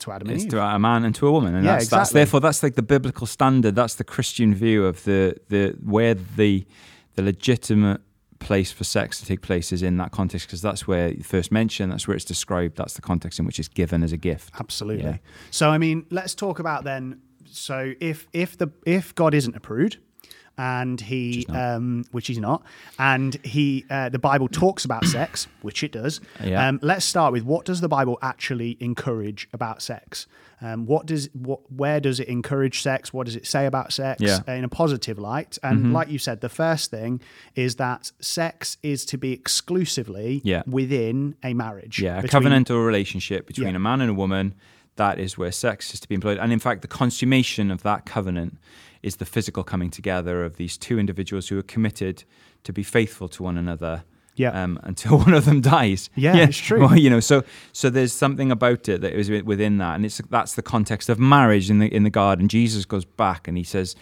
To 0.00 0.12
Adam 0.12 0.28
and 0.28 0.36
It's 0.36 0.44
Eve. 0.44 0.50
to 0.52 0.62
a 0.62 0.78
man 0.78 1.04
and 1.04 1.14
to 1.16 1.26
a 1.26 1.32
woman, 1.32 1.54
and 1.54 1.64
Yeah, 1.64 1.72
that's, 1.78 1.88
that's 1.88 2.10
therefore 2.10 2.40
that's 2.40 2.62
like 2.62 2.74
the 2.74 2.82
biblical 2.82 3.26
standard. 3.26 3.74
That's 3.74 3.94
the 3.94 4.04
Christian 4.04 4.54
view 4.54 4.86
of 4.86 5.04
the 5.04 5.36
the 5.48 5.76
where 5.82 6.14
the 6.14 6.66
the 7.14 7.22
legitimate 7.22 8.00
place 8.38 8.72
for 8.72 8.82
sex 8.82 9.20
to 9.20 9.26
take 9.26 9.40
place 9.40 9.70
is 9.72 9.82
in 9.82 9.96
that 9.98 10.10
context 10.10 10.48
because 10.48 10.60
that's 10.62 10.86
where 10.86 11.10
you 11.12 11.22
first 11.22 11.52
mentioned. 11.52 11.92
That's 11.92 12.08
where 12.08 12.16
it's 12.16 12.24
described. 12.24 12.76
That's 12.76 12.94
the 12.94 13.02
context 13.02 13.38
in 13.38 13.44
which 13.46 13.58
it's 13.58 13.68
given 13.68 14.02
as 14.02 14.12
a 14.12 14.16
gift. 14.16 14.52
Absolutely. 14.58 15.04
Yeah. 15.04 15.16
So 15.50 15.70
I 15.70 15.78
mean, 15.78 16.06
let's 16.10 16.34
talk 16.34 16.58
about 16.58 16.84
then. 16.84 17.20
So 17.46 17.94
if 18.00 18.26
if 18.32 18.58
the 18.58 18.68
if 18.86 19.14
God 19.14 19.34
isn't 19.34 19.54
a 19.54 19.60
prude, 19.60 19.98
and 20.58 21.00
he 21.00 21.46
um, 21.48 22.04
which 22.12 22.26
he's 22.26 22.38
not, 22.38 22.62
and 22.98 23.34
he 23.44 23.84
uh, 23.90 24.08
the 24.08 24.18
Bible 24.18 24.48
talks 24.48 24.84
about 24.84 25.04
sex, 25.06 25.46
which 25.62 25.82
it 25.82 25.92
does. 25.92 26.20
Yeah. 26.42 26.68
Um, 26.68 26.78
let's 26.82 27.04
start 27.04 27.32
with 27.32 27.44
what 27.44 27.64
does 27.64 27.80
the 27.80 27.88
Bible 27.88 28.18
actually 28.22 28.76
encourage 28.80 29.48
about 29.52 29.82
sex? 29.82 30.26
Um, 30.60 30.86
what 30.86 31.06
does 31.06 31.28
what 31.32 31.60
where 31.72 31.98
does 31.98 32.20
it 32.20 32.28
encourage 32.28 32.82
sex? 32.82 33.12
What 33.12 33.26
does 33.26 33.34
it 33.34 33.46
say 33.46 33.66
about 33.66 33.92
sex 33.92 34.20
Yeah. 34.22 34.38
Mm-hmm. 34.38 34.50
in 34.50 34.64
a 34.64 34.68
positive 34.68 35.18
light? 35.18 35.58
And 35.62 35.92
like 35.92 36.08
you 36.08 36.18
said, 36.18 36.40
the 36.40 36.48
first 36.48 36.90
thing 36.90 37.20
is 37.56 37.76
that 37.76 38.12
sex 38.20 38.76
is 38.82 39.04
to 39.06 39.18
be 39.18 39.32
exclusively 39.32 40.40
Yeah. 40.44 40.62
within 40.66 41.34
a 41.42 41.54
marriage. 41.54 42.00
Yeah, 42.00 42.18
a 42.18 42.22
between- 42.22 42.42
covenantal 42.44 42.84
relationship 42.86 43.46
between 43.46 43.70
Yeah. 43.70 43.76
a 43.76 43.80
man 43.80 44.00
and 44.00 44.10
a 44.10 44.14
woman. 44.14 44.54
That 44.96 45.18
is 45.18 45.38
where 45.38 45.50
sex 45.50 45.94
is 45.94 46.00
to 46.00 46.08
be 46.08 46.14
employed, 46.14 46.36
and 46.38 46.52
in 46.52 46.58
fact, 46.58 46.82
the 46.82 46.88
consummation 46.88 47.70
of 47.70 47.82
that 47.82 48.04
covenant 48.04 48.58
is 49.02 49.16
the 49.16 49.24
physical 49.24 49.64
coming 49.64 49.90
together 49.90 50.44
of 50.44 50.56
these 50.56 50.76
two 50.76 50.98
individuals 50.98 51.48
who 51.48 51.58
are 51.58 51.62
committed 51.62 52.24
to 52.64 52.72
be 52.72 52.82
faithful 52.82 53.28
to 53.28 53.42
one 53.42 53.58
another. 53.58 54.04
Yeah. 54.34 54.62
Um, 54.62 54.80
until 54.82 55.18
one 55.26 55.34
of 55.34 55.44
them 55.44 55.60
dies. 55.60 56.08
Yeah, 56.14 56.36
it's 56.36 56.56
true. 56.56 56.80
Well, 56.80 56.96
you 56.96 57.10
know, 57.10 57.20
so 57.20 57.44
so 57.72 57.90
there's 57.90 58.14
something 58.14 58.50
about 58.50 58.88
it 58.88 59.02
that 59.02 59.12
is 59.12 59.26
wi- 59.26 59.44
within 59.44 59.76
that, 59.78 59.96
and 59.96 60.06
it's 60.06 60.22
that's 60.30 60.54
the 60.54 60.62
context 60.62 61.10
of 61.10 61.18
marriage 61.18 61.68
in 61.68 61.80
the 61.80 61.94
in 61.94 62.02
the 62.04 62.10
garden. 62.10 62.48
Jesus 62.48 62.86
goes 62.86 63.04
back 63.04 63.46
and 63.46 63.58
he 63.58 63.64
says, 63.64 63.94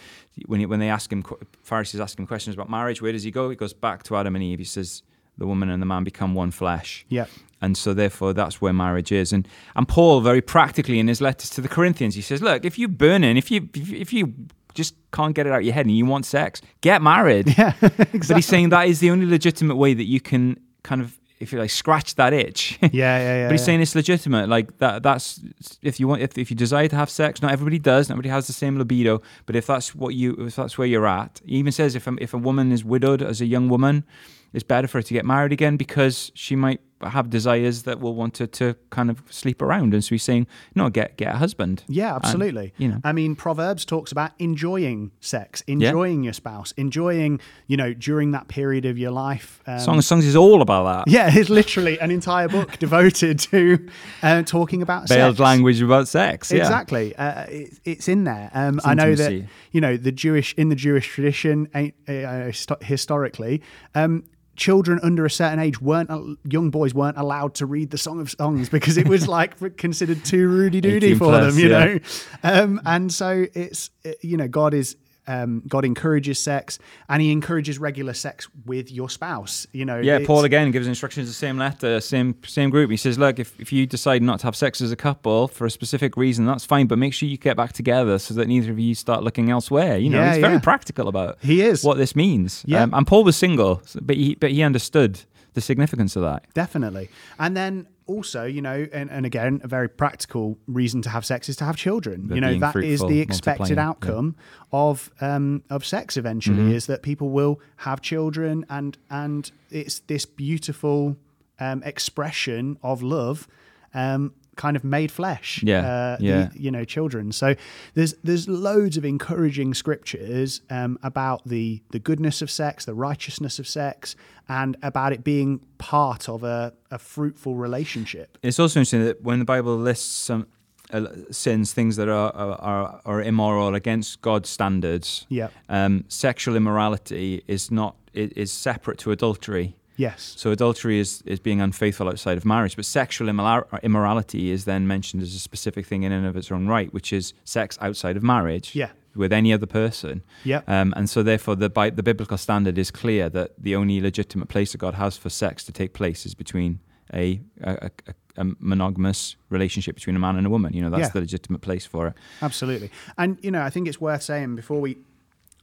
when 0.47 0.61
he, 0.61 0.67
when 0.67 0.79
they 0.79 0.89
ask 0.89 1.11
him, 1.13 1.25
Pharisees 1.63 2.01
ask 2.01 2.17
him 2.17 2.29
questions 2.29 2.55
about 2.55 2.71
marriage, 2.71 3.03
where 3.03 3.11
does 3.11 3.25
he 3.25 3.33
go? 3.33 3.51
He 3.51 3.57
goes 3.57 3.73
back 3.73 4.05
to 4.05 4.17
Adam 4.17 4.37
and 4.37 4.45
Eve. 4.45 4.61
He 4.61 4.65
says, 4.65 5.03
the 5.39 5.47
woman 5.47 5.71
and 5.71 5.83
the 5.83 5.87
man 5.87 6.05
become 6.05 6.35
one 6.35 6.51
flesh. 6.51 7.05
Yeah. 7.09 7.27
And 7.63 7.77
so, 7.77 7.93
therefore, 7.93 8.33
that's 8.33 8.61
where 8.61 8.73
marriage 8.73 9.13
is. 9.13 9.33
And 9.33 9.47
and 9.75 9.89
Paul, 9.89 10.21
very 10.21 10.41
practically, 10.41 10.99
in 10.99 11.09
his 11.09 11.21
letters 11.21 11.51
to 11.51 11.61
the 11.61 11.69
Corinthians, 11.69 12.15
he 12.15 12.23
says, 12.23 12.41
"Look, 12.41 12.65
if 12.65 12.79
you 12.79 12.89
burn 12.89 13.25
in, 13.25 13.37
if 13.37 13.51
you 13.51 13.69
if 13.75 14.13
you 14.13 14.35
just 14.75 14.95
can't 15.13 15.35
get 15.35 15.47
it 15.47 15.53
out 15.53 15.61
of 15.61 15.65
your 15.65 15.75
head 15.75 15.87
and 15.87 15.97
you 15.97 16.07
want 16.07 16.27
sex, 16.27 16.61
get 16.81 17.03
married." 17.03 17.55
Yeah. 17.59 17.75
exactly. 17.81 18.19
But 18.19 18.37
he's 18.37 18.47
saying 18.47 18.69
that 18.71 18.89
is 18.89 19.01
the 19.01 19.11
only 19.11 19.27
legitimate 19.27 19.77
way 19.77 19.93
that 19.95 20.05
you 20.05 20.21
can 20.21 20.59
kind 20.83 21.01
of, 21.03 21.19
if 21.41 21.53
you 21.53 21.59
like, 21.59 21.71
scratch 21.71 22.15
that 22.15 22.33
itch. 22.33 22.79
Yeah, 22.83 22.89
yeah, 22.91 23.19
yeah. 23.21 23.47
But 23.47 23.53
he's 23.53 23.61
yeah. 23.61 23.65
saying 23.67 23.81
it's 23.83 23.95
legitimate. 23.95 24.49
Like 24.49 24.79
that. 24.79 25.03
That's 25.03 25.41
if 25.83 26.01
you 26.01 26.09
want. 26.09 26.23
If, 26.23 26.39
if 26.39 26.51
you 26.51 26.57
desire 26.57 26.89
to 26.89 26.97
have 26.97 27.11
sex, 27.11 27.43
not 27.43 27.53
everybody 27.53 27.79
does. 27.79 28.09
Not 28.09 28.15
everybody 28.15 28.31
has 28.31 28.47
the 28.47 28.53
same 28.53 28.79
libido. 28.79 29.23
But 29.47 29.57
if 29.57 29.67
that's 29.67 29.95
what 29.95 30.15
you, 30.15 30.35
if 30.47 30.57
that's 30.57 30.79
where 30.79 30.87
you're 30.87 31.07
at, 31.07 31.41
he 31.45 31.57
even 31.57 31.73
says 31.73 31.95
if 31.95 32.07
if 32.19 32.35
a 32.35 32.39
woman 32.39 32.73
is 32.73 32.85
widowed 32.85 33.23
as 33.23 33.41
a 33.41 33.47
young 33.47 33.69
woman, 33.69 34.05
it's 34.53 34.65
better 34.65 34.89
for 34.89 34.99
her 34.99 35.03
to 35.03 35.15
get 35.15 35.25
married 35.25 35.53
again 35.53 35.77
because 35.77 36.33
she 36.35 36.57
might 36.57 36.81
have 37.03 37.31
desires 37.31 37.85
that 37.85 38.01
will 38.01 38.15
want 38.15 38.39
her 38.39 38.47
to 38.47 38.77
kind 38.91 39.11
of 39.11 39.23
sleep 39.31 39.63
around. 39.63 39.95
And 39.95 40.05
so 40.05 40.11
he's 40.11 40.23
saying, 40.23 40.47
no, 40.75 40.91
get 40.91 41.17
get 41.17 41.35
a 41.35 41.39
husband. 41.39 41.85
Yeah, 41.89 42.15
absolutely. 42.15 42.73
you 42.77 42.89
know. 42.89 43.01
I 43.05 43.13
mean, 43.13 43.37
Proverbs 43.37 43.85
talks 43.85 44.13
about 44.13 44.33
enjoying 44.39 45.11
sex, 45.21 45.63
enjoying 45.67 46.23
your 46.25 46.33
spouse, 46.33 46.73
enjoying, 46.77 47.41
you 47.67 47.77
know, 47.77 47.95
during 47.95 48.33
that 48.33 48.49
period 48.49 48.85
of 48.85 48.99
your 48.99 49.11
life. 49.11 49.61
Um, 49.67 49.79
Song 49.81 49.99
of 49.99 50.05
Songs 50.05 50.27
is 50.27 50.37
all 50.37 50.63
about 50.63 51.07
that. 51.07 51.11
yeah, 51.13 51.31
it's 51.33 51.51
literally 51.51 51.99
an 52.01 52.11
entire 52.11 52.49
book 52.49 52.79
devoted 52.79 53.39
to 53.41 53.89
uh, 54.23 54.43
talking 54.43 54.83
about 54.83 55.09
Veiled 55.09 55.37
sex. 55.37 55.41
language 55.41 55.81
about 55.81 56.09
sex. 56.09 56.51
Yeah. 56.51 56.59
Exactly, 56.59 57.17
uh, 57.17 57.45
it, 57.45 57.79
it's 57.85 58.09
in 58.09 58.25
there. 58.25 58.51
Um, 58.53 58.81
I 58.85 58.95
know 58.95 59.15
that 59.15 59.47
you 59.73 59.81
know 59.81 59.97
the 59.97 60.13
Jewish 60.13 60.55
in 60.55 60.69
the 60.69 60.77
Jewish 60.77 61.09
tradition, 61.09 61.69
uh, 61.75 62.53
historically, 62.83 63.63
um, 63.95 64.25
children 64.57 65.01
under 65.03 65.25
a 65.25 65.31
certain 65.31 65.59
age 65.59 65.81
weren't 65.81 66.39
young 66.45 66.71
boys 66.71 66.93
weren't 66.95 67.17
allowed 67.17 67.55
to 67.55 67.67
read 67.67 67.91
the 67.91 67.99
Song 67.99 68.21
of 68.21 68.31
Songs 68.31 68.69
because 68.69 68.97
it 68.97 69.09
was 69.09 69.27
like 69.29 69.77
considered 69.77 70.25
too 70.25 70.49
rudy 70.49 70.81
doody 70.81 71.09
18 71.09 71.19
for 71.19 71.25
plus, 71.25 71.55
them, 71.55 71.65
you 71.65 71.71
yeah. 71.71 71.85
know. 71.85 71.99
Um, 72.43 72.81
and 72.85 73.13
so 73.13 73.47
it's 73.55 73.91
you 74.21 74.37
know 74.37 74.49
God 74.49 74.75
is. 74.75 74.97
Um, 75.31 75.63
God 75.69 75.85
encourages 75.85 76.39
sex, 76.39 76.79
and 77.09 77.23
He 77.23 77.31
encourages 77.31 77.79
regular 77.79 78.13
sex 78.15 78.49
with 78.67 78.91
your 78.91 79.09
spouse. 79.09 79.67
You 79.73 79.85
know, 79.85 80.01
Yeah, 80.01 80.19
Paul 80.27 80.45
again 80.45 80.71
gives 80.71 80.87
instructions 80.87 81.29
the 81.29 81.35
same 81.35 81.57
letter, 81.59 82.01
same 82.01 82.35
same 82.45 82.71
group. 82.71 82.91
He 82.91 82.97
says, 82.97 83.19
look, 83.19 83.39
if, 83.39 83.59
if 83.61 83.73
you 83.73 83.87
decide 83.87 84.23
not 84.23 84.41
to 84.41 84.47
have 84.47 84.57
sex 84.57 84.81
as 84.81 84.91
a 84.93 84.97
couple 84.97 85.49
for 85.49 85.67
a 85.67 85.71
specific 85.71 86.17
reason, 86.17 86.47
that's 86.47 86.65
fine, 86.65 86.87
but 86.87 86.99
make 86.99 87.15
sure 87.15 87.29
you 87.29 87.37
get 87.37 87.57
back 87.57 87.73
together 87.73 88.19
so 88.19 88.35
that 88.35 88.49
neither 88.49 88.71
of 88.71 88.79
you 88.79 88.95
start 88.95 89.23
looking 89.23 89.51
elsewhere. 89.51 89.97
You 89.99 90.11
know, 90.11 90.19
Yeah, 90.21 90.33
he's 90.33 90.41
very 90.41 90.61
practical 90.61 91.07
about 91.09 91.39
He 91.43 91.63
is. 91.63 91.85
what 91.85 91.97
this 91.99 92.17
means. 92.17 92.63
Yeah. 92.67 92.83
Um, 92.83 92.95
and 92.95 93.07
Paul 93.07 93.25
was 93.25 93.37
single, 93.37 93.83
but 94.03 94.17
he 94.17 94.35
but 94.35 94.51
he 94.51 94.63
understood 94.63 95.21
the 95.55 95.61
significance 95.61 96.17
of 96.17 96.23
that. 96.23 96.45
Definitely. 96.55 97.09
And 97.39 97.57
then 97.57 97.87
also, 98.07 98.45
you 98.45 98.61
know, 98.61 98.87
and, 98.93 99.11
and 99.11 99.25
again, 99.25 99.61
a 99.63 99.69
very 99.69 99.89
practical 99.89 100.59
reason 100.67 101.01
to 101.03 101.09
have 101.11 101.25
sex 101.25 101.49
is 101.49 101.57
to 101.57 101.65
have 101.65 101.77
children. 101.77 102.29
You 102.33 102.41
know, 102.41 102.59
that 102.59 102.75
is 102.77 103.01
fruitful, 103.01 103.09
the 103.09 103.21
expected 103.21 103.77
multiplying, 103.77 103.77
yeah. 103.77 103.89
outcome 103.89 104.37
of 104.73 105.11
um, 105.21 105.63
of 105.71 105.87
sex 105.87 106.17
eventually 106.17 106.51
Mm-hmm. 106.51 106.73
is 106.73 106.87
that 106.87 107.03
people 107.03 107.31
will 107.31 107.61
have 107.77 108.01
children 108.01 108.67
and 108.69 108.99
and 109.09 109.51
it's 109.71 110.01
this 110.01 110.27
beautiful 110.27 111.17
um, 111.61 111.83
expression 111.85 112.79
of 112.83 113.03
love 113.03 113.47
um, 113.95 114.35
kind 114.65 114.77
of 114.77 114.85
made 114.85 115.11
flesh. 115.11 115.63
Yeah, 115.63 115.81
Uh, 115.81 116.17
the- 116.19 116.51
you 116.65 116.71
know, 116.71 116.85
children. 116.85 117.33
So 117.33 117.49
there's 117.95 118.15
there's 118.27 118.47
loads 118.49 118.97
of 118.99 119.05
encouraging 119.05 119.75
scriptures 119.75 120.61
um, 120.71 120.99
about 121.03 121.41
the 121.49 121.67
the 121.91 121.99
goodness 121.99 122.43
of 122.43 122.51
sex, 122.51 122.85
the 122.85 122.95
righteousness 122.95 123.59
of 123.59 123.67
sex, 123.67 124.17
and 124.49 124.77
about 124.83 125.13
it 125.13 125.23
being 125.25 125.61
part 125.79 126.29
of 126.29 126.43
a, 126.45 126.73
a 126.91 126.99
fruitful 126.99 127.55
relationship. 127.67 128.29
It's 128.43 128.59
also 128.61 128.81
interesting 128.81 129.05
that 129.05 129.23
when 129.23 129.39
the 129.39 129.45
Bible 129.45 129.77
lists 129.77 130.25
some 130.27 130.47
uh, 130.93 131.07
sins, 131.31 131.73
things 131.73 131.95
that 131.97 132.09
are, 132.09 132.33
are 132.61 133.01
are 133.05 133.23
immoral 133.23 133.75
against 133.75 134.21
God's 134.23 134.49
standards, 134.51 135.27
Yeah. 135.29 135.49
um, 135.69 136.05
sexual 136.09 136.57
immorality 136.57 137.43
is 137.47 137.71
not 137.71 137.95
is 138.13 138.51
separate 138.53 138.99
to 138.99 139.11
adultery. 139.13 139.77
Yes. 140.01 140.35
So 140.37 140.51
adultery 140.51 140.99
is, 140.99 141.23
is 141.27 141.41
being 141.41 141.61
unfaithful 141.61 142.09
outside 142.09 142.37
of 142.39 142.45
marriage, 142.45 142.75
but 142.77 142.85
sexual 142.87 143.29
immora- 143.29 143.83
immorality 143.83 144.51
is 144.51 144.65
then 144.65 144.87
mentioned 144.87 145.23
as 145.23 145.35
a 145.35 145.39
specific 145.39 145.85
thing 145.87 146.03
in 146.05 146.13
and 146.13 146.27
of 146.27 146.37
its 146.37 146.51
own 146.51 146.67
right, 146.67 146.91
which 146.97 147.13
is 147.13 147.35
sex 147.45 147.79
outside 147.81 148.17
of 148.17 148.23
marriage 148.23 148.75
Yeah. 148.75 148.91
with 149.15 149.33
any 149.33 149.53
other 149.53 149.67
person. 149.67 150.23
Yeah. 150.45 150.63
Um, 150.67 150.95
and 150.97 151.09
so 151.11 151.23
therefore 151.23 151.57
the 151.57 151.69
Bi- 151.69 151.91
the 151.91 152.03
biblical 152.03 152.39
standard 152.39 152.79
is 152.79 152.91
clear 152.91 153.29
that 153.39 153.49
the 153.67 153.75
only 153.77 154.01
legitimate 154.01 154.49
place 154.49 154.73
that 154.73 154.79
God 154.79 154.95
has 154.95 155.17
for 155.19 155.29
sex 155.31 155.65
to 155.65 155.73
take 155.73 155.93
place 155.93 156.25
is 156.29 156.35
between 156.35 156.81
a, 157.13 157.41
a, 157.63 157.91
a, 158.09 158.15
a 158.43 158.45
monogamous 158.59 159.37
relationship 159.51 159.95
between 159.97 160.17
a 160.17 160.19
man 160.27 160.37
and 160.37 160.47
a 160.47 160.51
woman. 160.51 160.73
You 160.73 160.83
know, 160.83 160.91
that's 160.91 161.09
Yeah. 161.09 161.17
the 161.19 161.21
legitimate 161.21 161.61
place 161.61 161.85
for 161.85 162.07
it. 162.09 162.15
Absolutely. 162.41 162.91
And 163.19 163.37
you 163.43 163.51
know, 163.51 163.63
I 163.63 163.71
think 163.71 163.89
it's 163.89 164.01
worth 164.01 164.23
saying 164.23 164.57
before 164.57 164.81
we 164.81 164.97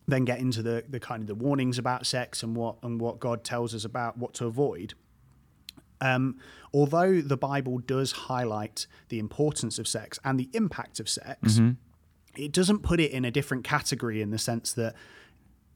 then 0.07 0.25
get 0.25 0.39
into 0.39 0.61
the, 0.63 0.83
the 0.87 0.99
kind 0.99 1.21
of 1.21 1.27
the 1.27 1.35
warnings 1.35 1.77
about 1.77 2.05
sex 2.05 2.41
and 2.43 2.55
what 2.55 2.77
and 2.81 2.99
what 3.01 3.19
God 3.19 3.43
tells 3.43 3.75
us 3.75 3.83
about 3.83 4.17
what 4.17 4.33
to 4.35 4.45
avoid. 4.45 4.93
Um, 5.99 6.37
although 6.73 7.21
the 7.21 7.37
Bible 7.37 7.79
does 7.79 8.11
highlight 8.11 8.87
the 9.09 9.19
importance 9.19 9.79
of 9.79 9.87
sex 9.87 10.19
and 10.23 10.39
the 10.39 10.49
impact 10.53 10.99
of 10.99 11.09
sex, 11.09 11.57
it 12.35 12.51
doesn't 12.51 12.83
put 12.83 12.99
it 12.99 13.11
in 13.11 13.25
a 13.25 13.31
different 13.31 13.63
category 13.63 14.21
in 14.21 14.29
the 14.29 14.37
sense 14.37 14.71
that 14.73 14.93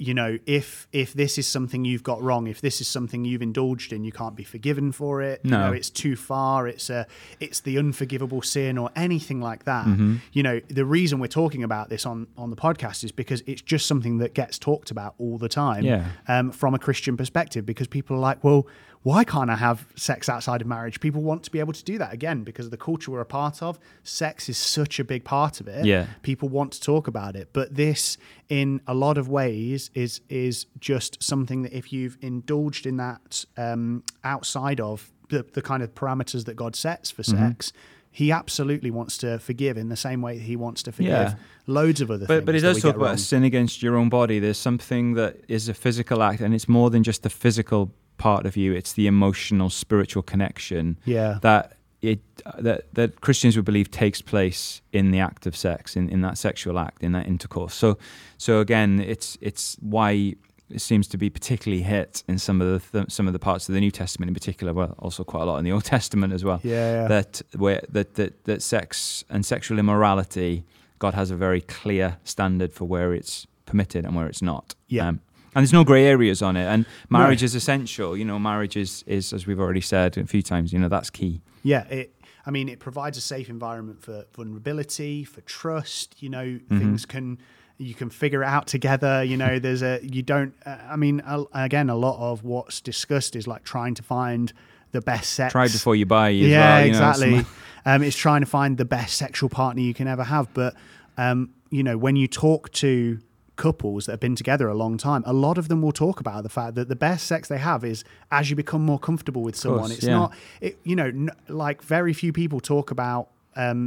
you 0.08 0.14
know 0.16 0.38
if 0.48 0.88
if 0.92 1.14
this 1.14 1.38
is 1.38 1.46
something 1.46 1.86
you've 1.86 2.02
got 2.02 2.20
wrong 2.22 2.48
if 2.48 2.60
this 2.62 2.82
is 2.82 2.88
something 2.88 3.24
you've 3.24 3.42
indulged 3.44 3.94
in 3.94 4.04
you 4.04 4.12
can't 4.12 4.36
be 4.36 4.44
forgiven 4.44 4.92
for 4.92 5.22
it 5.22 5.40
you 5.44 5.52
No. 5.52 5.68
know 5.68 5.74
it's 5.74 5.92
too 5.92 6.16
far 6.16 6.68
it's 6.68 6.90
a 6.90 7.06
it's 7.40 7.60
the 7.62 7.78
unforgivable 7.78 8.42
sin 8.42 8.78
or 8.80 8.90
anything 8.96 9.40
like 9.42 9.64
that 9.66 9.86
Mm-hmm. 9.86 10.16
you 10.34 10.44
know 10.44 10.60
the 10.70 10.86
reason 10.86 11.20
we're 11.20 11.28
talking 11.44 11.64
about 11.64 11.90
this 11.90 12.06
on 12.06 12.26
on 12.36 12.50
the 12.50 12.56
podcast 12.56 13.04
is 13.04 13.12
because 13.12 13.44
it's 13.46 13.62
just 13.62 13.86
something 13.86 14.18
that 14.18 14.34
gets 14.34 14.58
talked 14.58 14.90
about 14.92 15.14
all 15.20 15.38
the 15.38 15.50
time 15.50 15.84
Yeah. 15.84 16.08
um, 16.28 16.52
from 16.52 16.74
a 16.74 16.80
christian 16.80 17.16
perspective 17.16 17.64
because 17.66 17.88
people 17.88 18.16
are 18.16 18.20
like 18.20 18.44
well 18.44 18.66
why 19.04 19.24
can't 19.24 19.50
I 19.50 19.56
have 19.56 19.88
sex 19.96 20.30
outside 20.30 20.62
of 20.62 20.68
marriage? 20.68 21.00
People 21.00 21.22
want 21.24 21.42
to 21.44 21.52
be 21.52 21.60
able 21.60 21.74
to 21.74 21.84
do 21.84 21.98
that 21.98 22.14
again 22.14 22.44
because 22.44 22.66
of 22.66 22.72
the 22.72 22.78
culture 22.78 23.10
we're 23.12 23.22
a 23.22 23.26
part 23.26 23.64
of. 23.64 23.80
Sex 24.04 24.48
is 24.48 24.58
such 24.58 25.00
a 25.00 25.04
big 25.04 25.24
part 25.24 25.60
of 25.60 25.68
it 25.68 25.86
Yeah. 25.86 26.06
people 26.22 26.50
want 26.50 26.74
to 26.74 26.82
talk 26.82 27.08
about 27.08 27.36
it 27.36 27.50
but 27.54 27.76
this 27.76 28.18
in 28.50 28.80
a 28.88 28.94
lot 28.94 29.18
of 29.18 29.28
ways 29.28 29.90
is 29.96 30.22
is 30.30 30.66
just 30.80 31.22
something 31.24 31.64
that 31.64 31.74
if 31.74 31.92
you've 31.92 32.18
indulged 32.22 32.86
in 32.86 32.98
that 32.98 33.46
um, 33.58 34.04
outside 34.24 34.80
of 34.80 35.12
the, 35.30 35.46
the 35.54 35.62
kind 35.62 35.82
of 35.82 35.96
parameters 35.96 36.46
that 36.46 36.56
god 36.56 36.76
sets 36.76 37.10
for 37.10 37.24
Mm-hmm. 37.24 37.48
sex 37.48 37.74
he 38.14 38.30
absolutely 38.30 38.92
wants 38.92 39.18
to 39.20 39.40
forgive 39.40 39.78
in 39.78 39.88
the 39.88 39.96
same 39.96 40.22
way 40.22 40.36
that 40.38 40.44
he 40.44 40.58
wants 40.58 40.84
to 40.84 40.92
forgive 40.92 41.12
Yeah. 41.12 41.36
loads 41.66 42.02
of 42.02 42.12
other 42.12 42.26
But 42.26 42.40
things 42.40 42.46
but 42.46 42.56
it 42.56 42.62
that 42.62 42.68
does 42.74 42.82
talk 42.82 42.96
about 42.96 43.06
wrong. 43.06 43.16
a 43.16 43.18
sin 43.18 43.44
against 43.46 43.82
your 43.82 43.96
own 43.96 44.10
body. 44.10 44.38
There's 44.40 44.58
something 44.58 45.14
that 45.14 45.38
is 45.48 45.70
a 45.70 45.74
physical 45.74 46.22
act, 46.22 46.42
and 46.42 46.54
it's 46.54 46.68
more 46.68 46.90
than 46.90 47.04
just 47.04 47.24
the 47.24 47.30
physical 47.30 47.94
part 48.22 48.46
of 48.46 48.56
you. 48.56 48.74
It's 48.74 48.94
the 48.94 49.08
emotional, 49.08 49.70
spiritual 49.70 50.24
connection 50.24 50.98
Yeah. 51.06 51.40
that 51.42 51.66
it 52.02 52.20
that 52.58 52.80
that 52.94 53.22
Christians 53.22 53.56
would 53.56 53.66
believe 53.66 53.88
takes 53.92 54.22
place 54.22 54.82
in 54.92 55.12
the 55.12 55.20
act 55.20 55.46
of 55.46 55.56
sex, 55.56 55.96
in, 55.96 56.10
in 56.10 56.22
that 56.22 56.38
sexual 56.38 56.80
act, 56.80 57.04
in 57.04 57.12
that 57.12 57.26
intercourse. 57.28 57.74
So 57.76 57.98
so 58.38 58.60
again, 58.60 59.00
it's 59.14 59.38
it's 59.42 59.78
why 59.80 60.36
it 60.78 60.82
seems 60.82 61.08
to 61.10 61.18
be 61.18 61.30
particularly 61.30 61.84
hit 61.84 62.24
in 62.28 62.38
some 62.40 62.62
of 62.64 62.68
the 62.74 62.80
th- 63.00 63.12
some 63.12 63.28
of 63.28 63.34
the 63.34 63.40
parts 63.50 63.70
of 63.70 63.76
the 63.76 63.82
New 63.82 63.92
Testament 63.92 64.30
in 64.30 64.34
particular, 64.34 64.74
well, 64.74 64.96
also 65.00 65.24
quite 65.24 65.44
a 65.44 65.46
lot 65.46 65.58
in 65.58 65.66
the 65.66 65.72
Old 65.78 65.84
Testament 65.86 66.34
as 66.34 66.44
well 66.44 66.60
yeah, 66.64 67.02
yeah. 67.02 67.08
that 67.08 67.42
where 67.58 67.82
that, 67.96 68.16
that 68.16 68.32
that 68.46 68.62
sex 68.62 69.24
and 69.30 69.46
sexual 69.46 69.78
immorality, 69.80 70.64
God 71.00 71.14
has 71.14 71.30
a 71.32 71.36
very 71.36 71.62
clear 71.62 72.18
standard 72.24 72.72
for 72.74 72.86
where 72.86 73.14
it's 73.14 73.46
permitted 73.66 74.06
and 74.06 74.16
where 74.16 74.28
it's 74.28 74.42
not. 74.42 74.76
Yeah. 74.88 75.08
Um, 75.10 75.20
and 75.54 75.62
there's 75.64 75.74
no 75.74 75.84
grey 75.84 76.06
areas 76.06 76.42
on 76.42 76.56
it. 76.58 76.66
And 76.66 76.86
marriage 77.10 77.44
is 77.44 77.56
essential. 77.56 78.16
You 78.18 78.26
know, 78.26 78.40
marriage 78.40 78.76
is, 78.78 79.04
is, 79.08 79.34
as 79.34 79.46
we've 79.48 79.60
already 79.60 79.82
said 79.82 80.18
a 80.18 80.26
few 80.26 80.42
times, 80.42 80.72
you 80.74 80.80
know, 80.80 80.88
that's 80.90 81.10
key. 81.10 81.42
Yeah, 81.64 81.84
it. 81.88 82.14
I 82.46 82.50
mean, 82.52 82.70
it 82.70 82.80
provides 82.80 83.18
a 83.18 83.22
safe 83.22 83.50
environment 83.50 84.02
for 84.02 84.26
vulnerability, 84.36 85.24
for 85.24 85.42
trust. 85.42 86.22
You 86.22 86.30
know, 86.30 86.46
Mm-hmm. 86.46 86.80
things 86.80 87.06
can 87.06 87.38
you 87.78 87.94
can 87.96 88.10
figure 88.10 88.44
it 88.44 88.48
out 88.48 88.68
together. 88.68 89.24
You 89.24 89.38
know, 89.38 89.60
there's 89.66 89.82
a 89.84 90.00
you 90.02 90.22
don't. 90.24 90.54
Uh, 90.66 90.78
I 90.90 90.96
mean, 90.96 91.22
a, 91.26 91.44
again, 91.54 91.90
a 91.90 91.96
lot 91.96 92.18
of 92.20 92.44
what's 92.44 92.82
discussed 92.82 93.36
is 93.36 93.48
like 93.48 93.64
trying 93.64 93.96
to 93.96 94.04
find 94.04 94.52
the 94.92 95.02
best 95.02 95.34
sex. 95.34 95.52
Try 95.52 95.68
before 95.68 95.96
you 95.96 96.06
buy. 96.06 96.30
Yeah, 96.30 96.60
well, 96.78 96.82
you 96.84 96.88
exactly. 96.90 97.36
some- 97.38 97.48
um, 97.86 98.04
it's 98.04 98.18
trying 98.18 98.42
to 98.42 98.48
find 98.48 98.78
the 98.78 98.86
best 98.86 99.18
sexual 99.18 99.50
partner 99.50 99.82
you 99.82 99.94
can 99.94 100.08
ever 100.08 100.24
have. 100.24 100.54
But 100.54 100.76
um, 101.18 101.52
you 101.70 101.84
know, 101.84 101.98
when 101.98 102.16
you 102.16 102.28
talk 102.28 102.72
to 102.74 103.20
couples 103.68 104.06
that 104.06 104.14
have 104.14 104.20
been 104.28 104.36
together 104.44 104.66
a 104.76 104.78
long 104.84 104.98
time, 104.98 105.22
a 105.26 105.34
lot 105.48 105.58
of 105.58 105.66
them 105.70 105.80
will 105.84 105.92
talk 106.06 106.18
about 106.20 106.40
the 106.44 106.50
fact 106.60 106.72
that 106.76 106.88
the 106.94 106.96
best 107.10 107.24
sex 107.32 107.42
they 107.48 107.58
have 107.72 107.82
is 107.94 108.04
as 108.30 108.44
you 108.50 108.56
become 108.56 108.84
more 108.92 109.00
comfortable 109.00 109.42
with 109.48 109.56
someone. 109.56 109.82
course, 109.90 109.98
it's 109.98 110.08
yeah. 110.08 110.20
not, 110.20 110.30
it, 110.68 110.74
you 110.90 110.96
know, 111.00 111.08
n- 111.26 111.30
like 111.48 111.78
very 111.98 112.14
few 112.14 112.32
people 112.34 112.60
talk 112.60 112.92
about. 112.92 113.24
Um, 113.56 113.80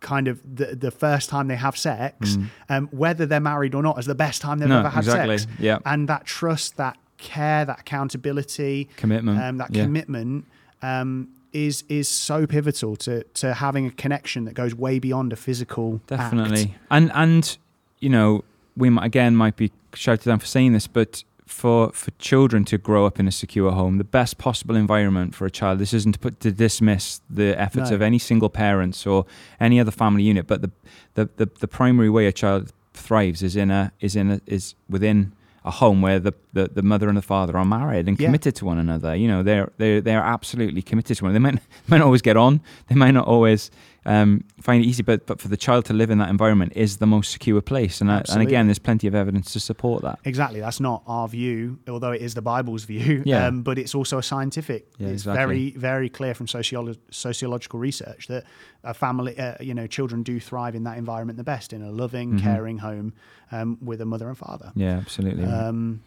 kind 0.00 0.26
of 0.26 0.36
the 0.58 0.66
the 0.86 0.90
first 0.90 1.30
time 1.30 1.46
they 1.52 1.60
have 1.66 1.76
sex, 1.76 2.36
um, 2.68 2.88
whether 3.02 3.24
they're 3.30 3.46
married 3.52 3.72
or 3.78 3.82
not, 3.88 3.96
as 4.00 4.06
the 4.06 4.16
best 4.26 4.42
time 4.42 4.56
they've 4.58 4.66
Mm. 4.74 4.82
No, 4.82 4.86
ever 4.88 4.88
had 4.98 5.04
exactly. 5.04 5.38
sex. 5.38 5.52
Yeah. 5.60 5.78
and 5.92 6.08
that 6.08 6.22
trust, 6.38 6.76
that 6.76 6.96
care, 7.18 7.64
that 7.64 7.78
accountability, 7.84 8.88
Commitment. 8.96 9.38
um, 9.40 9.58
that 9.58 9.70
yeah. 9.74 9.84
commitment 9.84 10.44
um, 10.82 11.28
is 11.52 11.84
is 11.88 12.08
so 12.08 12.46
pivotal 12.46 12.96
to 12.96 13.22
to 13.40 13.54
having 13.54 13.86
a 13.86 13.90
connection 13.92 14.44
that 14.46 14.54
goes 14.54 14.74
way 14.74 14.98
beyond 14.98 15.32
a 15.32 15.36
physical. 15.36 15.94
act. 15.96 16.06
Definitely. 16.08 16.74
And 16.90 17.12
and 17.14 17.56
you 18.00 18.08
know, 18.10 18.42
we 18.76 18.90
might, 18.90 19.04
again 19.06 19.36
might 19.36 19.56
be 19.56 19.70
shouted 19.94 20.24
down 20.24 20.38
for 20.38 20.46
saying 20.46 20.72
this, 20.72 20.86
but 20.86 21.24
for 21.46 21.92
for 21.92 22.10
children 22.12 22.64
to 22.64 22.78
grow 22.78 23.04
up 23.06 23.20
in 23.20 23.28
a 23.28 23.32
secure 23.32 23.72
home, 23.72 23.98
the 23.98 24.04
best 24.04 24.38
possible 24.38 24.74
environment 24.76 25.34
for 25.34 25.44
a 25.46 25.50
child. 25.50 25.78
This 25.78 25.92
isn't 25.92 26.12
to 26.12 26.18
put 26.18 26.40
to 26.40 26.50
dismiss 26.52 27.20
the 27.28 27.58
efforts 27.60 27.90
No. 27.90 27.96
of 27.96 28.02
any 28.02 28.18
single 28.18 28.48
parents 28.48 29.06
or 29.06 29.26
any 29.60 29.78
other 29.80 29.90
family 29.90 30.22
unit, 30.22 30.46
but 30.46 30.62
the, 30.62 30.70
the 31.14 31.28
the 31.36 31.48
the 31.60 31.68
primary 31.68 32.08
way 32.10 32.26
a 32.26 32.32
child 32.32 32.72
thrives 32.94 33.42
is 33.42 33.54
in 33.56 33.70
a 33.70 33.92
is 34.00 34.16
in 34.16 34.30
a 34.30 34.40
is 34.46 34.74
within 34.88 35.32
a 35.64 35.70
home 35.70 36.02
where 36.02 36.18
the, 36.18 36.32
the, 36.52 36.68
the 36.74 36.82
mother 36.82 37.08
and 37.08 37.16
the 37.16 37.22
father 37.22 37.56
are 37.56 37.64
married 37.64 38.08
and 38.08 38.18
Yeah. 38.18 38.26
committed 38.26 38.56
to 38.56 38.64
one 38.64 38.78
another. 38.78 39.14
You 39.14 39.28
know, 39.28 39.42
they're 39.44 39.70
they 39.78 40.00
they're 40.00 40.22
absolutely 40.22 40.82
committed 40.82 41.16
to 41.18 41.24
one. 41.24 41.32
They 41.34 41.38
might 41.38 41.54
might 41.86 41.98
not 41.98 42.06
always 42.06 42.22
get 42.22 42.36
on. 42.36 42.60
They 42.88 42.94
might 42.96 43.12
not 43.12 43.26
always 43.28 43.70
um, 44.04 44.44
find 44.60 44.84
it 44.84 44.88
easy, 44.88 45.02
but 45.02 45.26
but 45.26 45.40
for 45.40 45.48
the 45.48 45.56
child 45.56 45.84
to 45.86 45.92
live 45.92 46.10
in 46.10 46.18
that 46.18 46.28
environment 46.28 46.72
is 46.74 46.96
the 46.96 47.06
most 47.06 47.30
secure 47.30 47.60
place. 47.60 48.00
And 48.00 48.10
I, 48.10 48.22
and 48.32 48.42
again, 48.42 48.66
there's 48.66 48.78
plenty 48.80 49.06
of 49.06 49.14
evidence 49.14 49.52
to 49.52 49.60
support 49.60 50.02
that. 50.02 50.18
Exactly. 50.24 50.60
That's 50.60 50.80
not 50.80 51.02
our 51.06 51.28
view, 51.28 51.78
although 51.88 52.10
it 52.12 52.20
is 52.22 52.34
the 52.34 52.42
Bible's 52.42 52.84
view. 52.84 53.22
Yeah. 53.32 53.46
Um, 53.46 53.62
but 53.62 53.78
it's 53.78 53.94
also 53.94 54.18
a 54.18 54.22
scientific. 54.22 54.88
Yeah, 54.98 55.08
it's 55.08 55.22
exactly. 55.22 55.38
very, 55.40 55.70
very 55.70 56.08
clear 56.08 56.34
from 56.34 56.46
sociolo- 56.46 56.96
sociological 57.10 57.78
research 57.78 58.26
that 58.26 58.44
a 58.82 58.92
family, 58.94 59.38
uh, 59.38 59.54
you 59.60 59.74
know, 59.74 59.86
children 59.86 60.22
do 60.24 60.40
thrive 60.40 60.74
in 60.74 60.82
that 60.84 60.98
environment 60.98 61.36
the 61.36 61.44
best, 61.44 61.72
in 61.72 61.82
a 61.82 61.90
loving, 61.92 62.32
Mhm. 62.34 62.42
caring 62.42 62.78
home 62.78 63.12
um, 63.52 63.78
with 63.80 64.00
a 64.00 64.04
mother 64.04 64.28
and 64.28 64.36
father. 64.36 64.72
Yeah, 64.74 64.96
absolutely. 64.96 65.44
Um, 65.44 66.00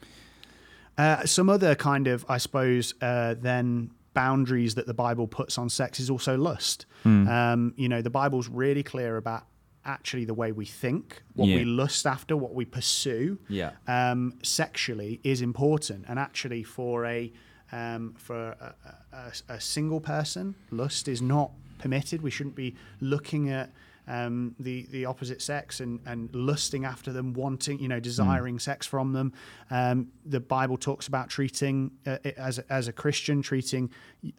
uh, 0.98 1.26
some 1.26 1.50
other 1.50 1.76
kind 1.76 2.08
of, 2.08 2.26
I 2.30 2.38
suppose, 2.38 2.94
uh, 3.02 3.36
then 3.40 3.92
boundaries 4.14 4.76
that 4.76 4.88
the 4.88 4.94
Bible 4.94 5.28
puts 5.28 5.58
on 5.58 5.70
sex 5.70 6.00
is 6.00 6.10
also 6.10 6.38
lust. 6.38 6.86
Hmm. 7.06 7.28
Um, 7.28 7.74
you 7.78 7.88
know, 7.88 8.02
the 8.02 8.10
Bible's 8.10 8.50
really 8.50 8.82
clear 8.84 9.18
about 9.18 9.44
actually 9.86 10.26
the 10.26 10.34
way 10.34 10.52
we 10.52 10.66
think, 10.66 11.22
what 11.36 11.48
Yeah. 11.48 11.58
we 11.58 11.66
lust 11.66 12.08
after, 12.08 12.36
what 12.36 12.56
we 12.56 12.66
pursue 12.66 13.38
yeah. 13.48 13.72
um, 13.88 14.34
sexually 14.42 15.20
is 15.24 15.42
important, 15.42 16.06
and 16.08 16.18
actually 16.18 16.64
for 16.64 17.06
a 17.06 17.32
um, 17.72 18.16
for 18.18 18.56
a, 18.60 18.74
a, 19.14 19.54
a 19.54 19.62
single 19.62 20.00
person, 20.00 20.56
lust 20.72 21.08
is 21.08 21.22
not 21.22 21.52
permitted. 21.78 22.22
We 22.22 22.32
shouldn't 22.32 22.56
be 22.56 22.76
looking 23.02 23.50
at 23.50 23.72
um, 24.08 24.56
the 24.60 24.86
the 24.92 25.06
opposite 25.06 25.42
sex 25.42 25.80
and, 25.80 26.00
and 26.06 26.34
lusting 26.34 26.86
after 26.86 27.12
them, 27.12 27.34
wanting 27.34 27.80
you 27.80 27.88
know 27.88 28.00
desiring 28.00 28.60
sex 28.60 28.86
from 28.86 29.14
them. 29.14 29.34
Um, 29.72 30.10
the 30.26 30.40
Bible 30.40 30.78
talks 30.78 31.08
about 31.08 31.30
treating 31.30 31.92
uh, 32.06 32.18
as 32.38 32.60
a, 32.60 32.74
as 32.74 32.88
a 32.88 32.94
Christian 32.94 33.42
treating 33.42 33.90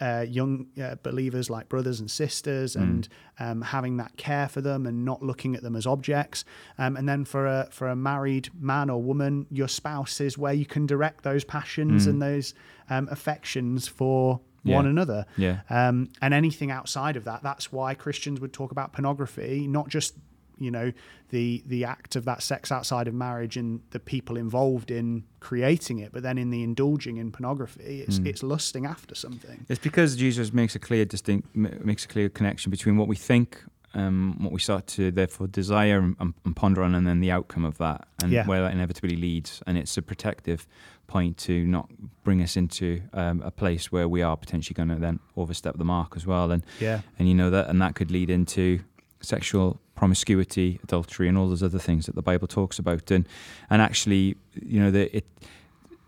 uh, 0.01 0.25
young 0.29 0.67
uh, 0.83 0.97
believers 1.03 1.51
like 1.51 1.69
brothers 1.69 2.01
and 2.01 2.11
sisters, 2.11 2.77
and 2.77 3.09
um, 3.39 3.63
having 3.63 3.97
that 3.97 4.17
care 4.17 4.49
for 4.49 4.61
them 4.61 4.87
and 4.87 5.05
not 5.05 5.23
looking 5.23 5.55
at 5.55 5.63
them 5.63 5.77
as 5.77 5.87
objects. 5.87 6.45
Um, 6.79 6.97
and 6.97 7.09
then 7.09 7.25
for 7.25 7.47
a 7.47 7.69
for 7.71 7.89
a 7.89 7.97
married 7.97 8.51
man 8.59 8.91
or 8.91 9.03
woman, 9.03 9.47
your 9.51 9.69
spouse 9.69 10.21
is 10.21 10.39
where 10.39 10.53
you 10.53 10.67
can 10.67 10.87
direct 10.87 11.25
those 11.25 11.45
passions 11.45 12.07
and 12.07 12.23
those 12.23 12.55
um, 12.91 13.09
affections 13.11 13.89
for 13.89 14.41
one 14.75 14.87
another. 14.87 15.27
Yeah. 15.37 15.61
Um, 15.71 16.09
and 16.21 16.35
anything 16.35 16.71
outside 16.71 17.17
of 17.17 17.25
that, 17.25 17.43
that's 17.43 17.71
why 17.73 17.95
Christians 17.95 18.41
would 18.41 18.53
talk 18.53 18.73
about 18.73 18.93
pornography, 18.93 19.67
not 19.69 19.89
just 19.89 20.15
you 20.59 20.71
know 20.71 20.91
the 21.29 21.63
the 21.67 21.85
act 21.85 22.17
of 22.17 22.25
that 22.25 22.43
sex 22.43 22.73
outside 22.73 23.07
of 23.09 23.13
marriage 23.13 23.59
and 23.59 23.81
the 23.91 24.01
people 24.01 24.39
involved 24.39 24.91
in 24.91 25.23
creating 25.41 25.99
it, 25.99 26.13
but 26.13 26.23
then 26.23 26.39
in 26.39 26.49
the 26.51 26.63
indulging 26.63 27.19
in 27.19 27.31
pornography, 27.31 28.01
it's 28.07 28.17
Hmm. 28.19 28.27
it's 28.27 28.43
lusting 28.43 28.87
after 28.87 29.15
something. 29.15 29.67
It's 29.69 29.79
because 29.81 30.17
Jesus 30.17 30.53
makes 30.55 30.75
a 30.75 30.79
clear 30.79 31.05
distinct 31.05 31.55
makes 31.55 32.05
a 32.07 32.09
clear 32.09 32.29
connection 32.31 32.71
between 32.71 32.97
what 32.97 33.07
we 33.07 33.17
think, 33.17 33.63
um, 33.97 34.37
what 34.41 34.53
we 34.53 34.61
start 34.61 34.87
to 34.87 35.11
therefore 35.11 35.47
desire 35.47 35.99
and, 35.99 36.35
and, 36.45 36.55
ponder 36.55 36.83
on, 36.83 36.95
and 36.95 37.07
then 37.07 37.21
the 37.21 37.31
outcome 37.31 37.65
of 37.65 37.79
that, 37.79 38.07
and 38.23 38.31
Yeah. 38.31 38.47
where 38.47 38.61
that 38.63 38.73
inevitably 38.73 39.17
leads. 39.17 39.63
And 39.67 39.79
it's 39.79 39.97
a 39.97 40.03
protective 40.03 40.67
point 41.07 41.39
to 41.39 41.65
not 41.65 41.89
bring 42.23 42.43
us 42.43 42.57
into 42.57 43.01
um, 43.15 43.41
a 43.43 43.51
place 43.51 43.91
where 43.91 44.09
we 44.09 44.23
are 44.23 44.37
potentially 44.37 44.75
going 44.75 44.91
to 44.91 44.97
then 44.97 45.19
overstep 45.37 45.79
the 45.79 45.85
mark 45.85 46.15
as 46.15 46.27
well. 46.27 46.51
And 46.53 46.63
Yeah, 46.79 47.01
and 47.19 47.27
you 47.29 47.35
know 47.35 47.51
that, 47.51 47.69
and 47.69 47.81
that 47.81 47.95
could 47.95 48.11
lead 48.11 48.29
into 48.29 48.81
sexual 49.21 49.81
promiscuity, 49.95 50.79
adultery, 50.85 51.27
and 51.27 51.39
all 51.39 51.49
those 51.49 51.63
other 51.63 51.79
things 51.79 52.05
that 52.05 52.15
the 52.15 52.23
Bible 52.23 52.47
talks 52.47 52.79
about. 52.79 53.11
And 53.11 53.27
and 53.71 53.81
actually, 53.81 54.37
you 54.55 54.79
know, 54.79 54.91
that 54.91 55.17
it 55.17 55.25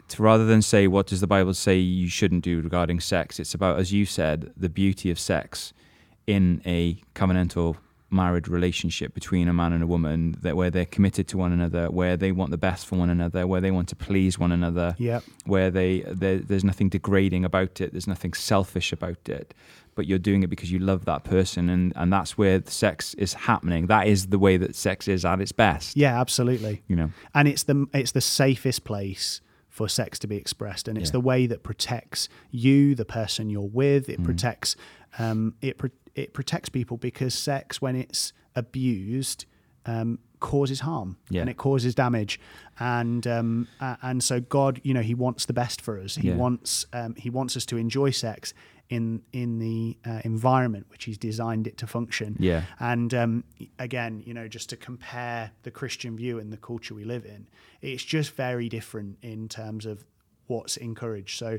to 0.08 0.22
rather 0.22 0.44
than 0.46 0.62
say 0.62 0.86
what 0.88 1.06
does 1.06 1.20
the 1.20 1.26
Bible 1.26 1.54
say 1.54 1.78
you 1.78 2.08
shouldn't 2.08 2.44
do 2.44 2.60
regarding 2.60 3.00
sex, 3.00 3.38
it's 3.38 3.54
about, 3.54 3.78
as 3.78 3.92
you 3.92 4.04
said, 4.06 4.52
the 4.56 4.68
beauty 4.68 5.10
of 5.10 5.18
sex 5.18 5.72
in 6.28 6.60
a 6.66 6.94
covenantal 7.14 7.76
married 8.10 8.48
relationship 8.48 9.12
between 9.12 9.48
a 9.48 9.52
man 9.52 9.72
and 9.72 9.82
a 9.82 9.86
woman 9.86 10.34
that 10.40 10.56
where 10.56 10.70
they're 10.70 10.86
committed 10.86 11.28
to 11.28 11.36
one 11.36 11.52
another 11.52 11.90
where 11.90 12.16
they 12.16 12.32
want 12.32 12.50
the 12.50 12.56
best 12.56 12.86
for 12.86 12.96
one 12.96 13.10
another 13.10 13.46
where 13.46 13.60
they 13.60 13.70
want 13.70 13.86
to 13.88 13.96
please 13.96 14.38
one 14.38 14.50
another 14.52 14.94
yeah, 14.98 15.20
where 15.44 15.70
they 15.70 16.00
there's 16.06 16.64
nothing 16.64 16.88
degrading 16.88 17.44
about 17.44 17.80
it 17.82 17.92
there's 17.92 18.06
nothing 18.06 18.32
selfish 18.32 18.92
about 18.92 19.28
it 19.28 19.52
but 19.94 20.06
you're 20.06 20.18
doing 20.18 20.42
it 20.42 20.46
because 20.48 20.72
you 20.72 20.78
love 20.78 21.04
that 21.04 21.22
person 21.22 21.68
and 21.68 21.92
and 21.96 22.10
that's 22.10 22.38
where 22.38 22.58
the 22.58 22.70
sex 22.70 23.12
is 23.14 23.34
happening 23.34 23.88
that 23.88 24.06
is 24.06 24.28
the 24.28 24.38
way 24.38 24.56
that 24.56 24.74
sex 24.74 25.06
is 25.06 25.24
at 25.26 25.38
its 25.40 25.52
best 25.52 25.94
yeah, 25.94 26.18
absolutely. 26.18 26.82
you 26.88 26.96
know 26.96 27.10
and 27.34 27.46
it's 27.46 27.64
the 27.64 27.86
it's 27.92 28.12
the 28.12 28.22
safest 28.22 28.84
place 28.84 29.42
for 29.68 29.86
sex 29.88 30.18
to 30.18 30.26
be 30.26 30.36
expressed, 30.36 30.88
and 30.88 30.98
it's 30.98 31.10
Yeah. 31.10 31.12
the 31.12 31.20
way 31.20 31.46
that 31.46 31.62
protects 31.62 32.28
you, 32.50 32.96
the 32.96 33.04
person 33.04 33.48
you're 33.48 33.62
with. 33.62 34.08
Mm. 34.08 34.14
It 34.14 34.24
protects 34.24 34.74
um, 35.20 35.54
it 35.62 35.78
it 36.22 36.32
protects 36.32 36.68
people 36.68 36.96
because 36.96 37.34
sex, 37.34 37.80
when 37.82 37.94
it's 37.96 38.32
abused, 38.56 39.44
um, 39.86 40.18
causes 40.40 40.80
harm 40.80 41.16
Yeah. 41.30 41.40
and 41.42 41.50
it 41.50 41.56
causes 41.56 41.94
damage, 41.94 42.38
and 42.78 43.26
um, 43.26 43.68
a- 43.80 43.98
and 44.02 44.22
so 44.22 44.40
God, 44.40 44.80
you 44.84 44.94
know, 44.94 45.02
He 45.02 45.14
wants 45.14 45.46
the 45.46 45.52
best 45.52 45.80
for 45.80 45.98
us. 45.98 46.16
He 46.16 46.28
Yeah. 46.28 46.36
wants 46.36 46.86
um, 46.92 47.14
He 47.16 47.30
wants 47.30 47.56
us 47.56 47.66
to 47.66 47.76
enjoy 47.76 48.10
sex 48.10 48.54
in 48.88 49.22
in 49.32 49.58
the 49.58 49.98
uh, 50.10 50.20
environment 50.24 50.86
which 50.90 51.04
He's 51.04 51.18
designed 51.18 51.66
it 51.66 51.76
to 51.78 51.86
function. 51.86 52.36
Yeah. 52.38 52.62
And 52.78 53.12
um, 53.14 53.44
again, 53.78 54.22
you 54.26 54.34
know, 54.34 54.48
just 54.48 54.68
to 54.70 54.76
compare 54.76 55.50
the 55.62 55.70
Christian 55.70 56.16
view 56.16 56.38
and 56.38 56.52
the 56.52 56.56
culture 56.70 56.94
we 56.94 57.04
live 57.04 57.24
in, 57.24 57.48
it's 57.80 58.04
just 58.04 58.30
very 58.36 58.68
different 58.68 59.18
in 59.22 59.48
terms 59.48 59.86
of 59.86 60.04
what's 60.46 60.76
encouraged. 60.76 61.36
So, 61.38 61.58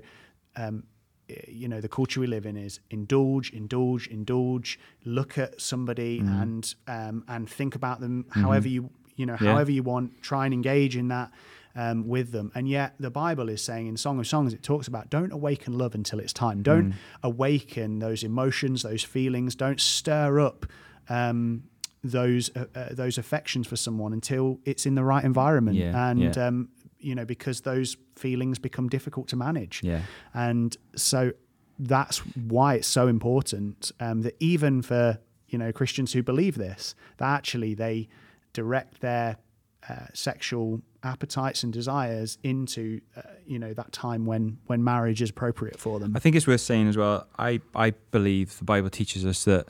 um, 0.55 0.83
you 1.47 1.67
know, 1.67 1.81
the 1.81 1.89
culture 1.89 2.19
we 2.19 2.27
live 2.27 2.45
in 2.45 2.55
is 2.57 2.79
indulge, 2.89 3.51
indulge, 3.51 4.07
indulge. 4.07 4.79
Look 5.05 5.37
at 5.37 5.59
somebody 5.61 6.19
and 6.19 6.73
um, 6.87 7.23
and 7.27 7.49
think 7.49 7.75
about 7.75 7.99
them 7.99 8.25
however 8.31 8.67
you 8.67 8.89
you 9.15 9.25
know 9.25 9.37
Yeah. 9.39 9.49
however 9.51 9.71
you 9.71 9.83
want. 9.83 10.21
Try 10.21 10.45
and 10.45 10.53
engage 10.53 10.95
in 10.97 11.07
that. 11.09 11.31
Um, 11.75 12.07
with 12.07 12.31
them, 12.31 12.51
and 12.55 12.67
yet 12.67 12.95
the 12.99 13.11
Bible 13.11 13.47
is 13.47 13.61
saying 13.61 13.85
in 13.87 13.95
Song 13.95 14.19
of 14.19 14.27
Songs, 14.27 14.53
it 14.53 14.63
talks 14.63 14.87
about 14.87 15.09
don't 15.11 15.31
awaken 15.31 15.77
love 15.77 15.93
until 15.95 16.19
it's 16.19 16.33
time. 16.33 16.63
Don't 16.63 16.95
awaken 17.21 17.99
those 17.99 18.23
emotions, 18.23 18.81
those 18.81 19.03
feelings. 19.03 19.55
Don't 19.55 19.79
stir 19.79 20.39
up 20.39 20.65
um, 21.09 21.63
those 22.03 22.49
uh, 22.55 22.65
uh, 22.75 22.87
those 22.91 23.17
affections 23.17 23.67
for 23.67 23.75
someone 23.75 24.13
until 24.13 24.59
it's 24.65 24.85
in 24.85 24.95
the 24.95 25.03
right 25.03 25.23
environment 25.23 25.77
Yeah, 25.77 26.09
and 26.09 26.19
yeah. 26.35 26.47
Um, 26.47 26.69
you 26.99 27.15
know 27.15 27.25
because 27.25 27.61
those 27.61 27.97
feelings 28.15 28.59
become 28.59 28.89
difficult 28.89 29.27
to 29.27 29.35
manage 29.35 29.81
yeah 29.83 30.01
and 30.33 30.77
so 30.95 31.31
that's 31.79 32.19
why 32.35 32.75
it's 32.75 32.87
so 32.87 33.07
important 33.07 33.91
um, 33.99 34.21
that 34.21 34.35
even 34.39 34.81
for 34.81 35.17
you 35.47 35.57
know 35.57 35.71
Christians 35.71 36.13
who 36.13 36.21
believe 36.21 36.55
this 36.55 36.95
that 37.17 37.29
actually 37.29 37.73
they 37.73 38.07
direct 38.53 39.01
their 39.01 39.37
uh, 39.87 40.07
sexual 40.13 40.81
appetites 41.03 41.63
and 41.63 41.71
desires 41.71 42.37
into 42.43 42.99
uh, 43.15 43.21
you 43.45 43.57
know 43.57 43.73
that 43.73 43.91
time 43.93 44.25
when 44.25 44.57
when 44.67 44.83
marriage 44.83 45.21
is 45.21 45.29
appropriate 45.29 45.79
for 45.79 45.99
them 45.99 46.15
I 46.15 46.19
think 46.19 46.35
it's 46.35 46.47
worth 46.47 46.61
saying 46.61 46.89
as 46.89 46.97
well. 46.97 47.27
I, 47.37 47.61
I 47.73 47.91
believe 48.11 48.57
the 48.57 48.65
Bible 48.65 48.89
teaches 48.89 49.25
us 49.25 49.45
that 49.45 49.67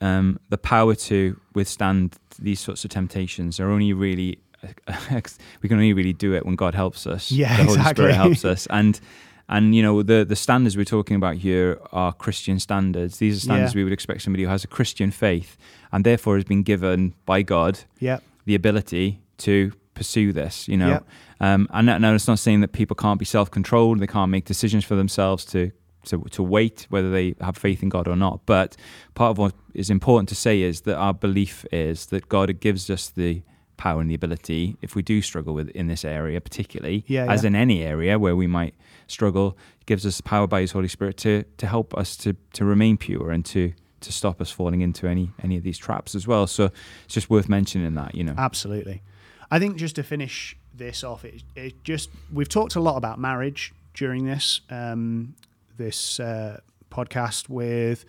um, 0.00 0.38
the 0.48 0.58
power 0.58 0.94
to 0.94 1.40
withstand 1.54 2.16
these 2.38 2.60
sorts 2.60 2.84
of 2.84 2.90
temptations 2.90 3.58
are 3.60 3.70
only 3.70 3.92
really 3.92 4.38
we 5.62 5.68
can 5.68 5.78
only 5.78 5.92
really 5.92 6.12
do 6.12 6.34
it 6.34 6.44
when 6.46 6.56
God 6.56 6.74
helps 6.74 7.06
us. 7.06 7.30
Yeah, 7.30 7.56
the 7.56 7.64
Holy 7.64 7.78
exactly. 7.78 7.92
Spirit 8.04 8.14
helps 8.14 8.44
us, 8.44 8.66
and 8.70 9.00
and 9.48 9.74
you 9.74 9.82
know 9.82 10.02
the 10.02 10.24
the 10.24 10.36
standards 10.36 10.76
we're 10.76 10.84
talking 10.84 11.16
about 11.16 11.36
here 11.36 11.80
are 11.92 12.12
Christian 12.12 12.58
standards. 12.58 13.18
These 13.18 13.36
are 13.36 13.40
standards 13.40 13.74
Yeah. 13.74 13.78
we 13.80 13.84
would 13.84 13.92
expect 13.92 14.22
somebody 14.22 14.42
who 14.44 14.48
has 14.50 14.64
a 14.64 14.68
Christian 14.68 15.10
faith 15.10 15.56
and 15.92 16.04
therefore 16.04 16.36
has 16.36 16.44
been 16.44 16.62
given 16.62 17.14
by 17.24 17.42
God 17.42 17.80
yeah 18.00 18.18
the 18.44 18.54
ability 18.54 19.20
to 19.38 19.72
pursue 19.94 20.32
this, 20.32 20.68
you 20.68 20.76
know. 20.76 21.02
Um, 21.40 21.68
and 21.72 21.86
now 21.86 22.14
it's 22.14 22.28
not 22.28 22.38
saying 22.38 22.60
that 22.60 22.72
people 22.72 22.94
can't 22.94 23.18
be 23.18 23.24
self-controlled, 23.24 23.98
they 23.98 24.06
can't 24.06 24.30
make 24.30 24.44
decisions 24.44 24.84
for 24.84 24.94
themselves 24.94 25.44
to, 25.46 25.70
to 26.04 26.22
to 26.30 26.42
wait 26.42 26.86
whether 26.88 27.10
they 27.10 27.34
have 27.40 27.56
faith 27.56 27.82
in 27.82 27.88
God 27.88 28.06
or 28.08 28.16
not. 28.16 28.40
But 28.46 28.76
part 29.14 29.32
of 29.32 29.38
what 29.38 29.54
is 29.74 29.90
important 29.90 30.28
to 30.30 30.34
say 30.34 30.62
is 30.62 30.82
that 30.82 30.96
our 30.96 31.12
belief 31.12 31.66
is 31.72 32.06
that 32.06 32.28
God 32.28 32.60
gives 32.60 32.88
us 32.88 33.08
the 33.10 33.42
power 33.76 34.00
and 34.00 34.10
the 34.10 34.14
ability 34.14 34.76
if 34.82 34.94
we 34.94 35.02
do 35.02 35.20
struggle 35.20 35.54
with 35.54 35.68
in 35.70 35.86
this 35.86 36.04
area 36.04 36.40
particularly 36.40 37.04
Yeah, 37.06 37.30
as 37.30 37.42
yeah. 37.42 37.48
in 37.48 37.56
any 37.56 37.82
area 37.82 38.18
where 38.18 38.34
we 38.36 38.46
might 38.46 38.74
struggle 39.06 39.56
gives 39.86 40.04
us 40.06 40.20
power 40.20 40.46
by 40.46 40.60
his 40.62 40.72
holy 40.72 40.88
spirit 40.88 41.16
to 41.18 41.44
to 41.58 41.66
help 41.66 41.94
us 41.96 42.16
to 42.18 42.34
to 42.54 42.64
remain 42.64 42.96
pure 42.96 43.30
and 43.30 43.44
to 43.46 43.72
to 44.00 44.12
stop 44.12 44.40
us 44.40 44.50
falling 44.50 44.80
into 44.80 45.06
any 45.06 45.30
any 45.42 45.56
of 45.56 45.62
these 45.62 45.78
traps 45.78 46.14
as 46.14 46.26
well 46.26 46.46
so 46.46 46.70
it's 47.04 47.14
just 47.14 47.28
worth 47.30 47.48
mentioning 47.48 47.94
that 47.94 48.14
you 48.14 48.24
know 48.24 48.34
Absolutely. 48.36 49.02
I 49.50 49.58
think 49.60 49.76
just 49.76 49.94
to 49.94 50.02
finish 50.02 50.56
this 50.74 51.04
off, 51.04 51.24
it, 51.24 51.44
it 51.54 51.84
just 51.84 52.10
we've 52.32 52.48
talked 52.48 52.74
a 52.74 52.80
lot 52.80 52.96
about 52.96 53.20
marriage 53.20 53.72
during 53.94 54.26
this 54.26 54.60
um, 54.70 55.36
this 55.76 56.18
uh, 56.18 56.58
podcast 56.90 57.48
with 57.48 58.04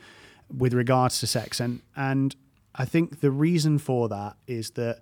with 0.58 0.74
regards 0.74 1.20
to 1.20 1.28
sex, 1.28 1.60
and 1.60 1.82
and 1.96 2.36
I 2.74 2.86
think 2.86 3.20
the 3.22 3.30
reason 3.30 3.78
for 3.78 4.10
that 4.10 4.38
is 4.48 4.72
that 4.72 5.00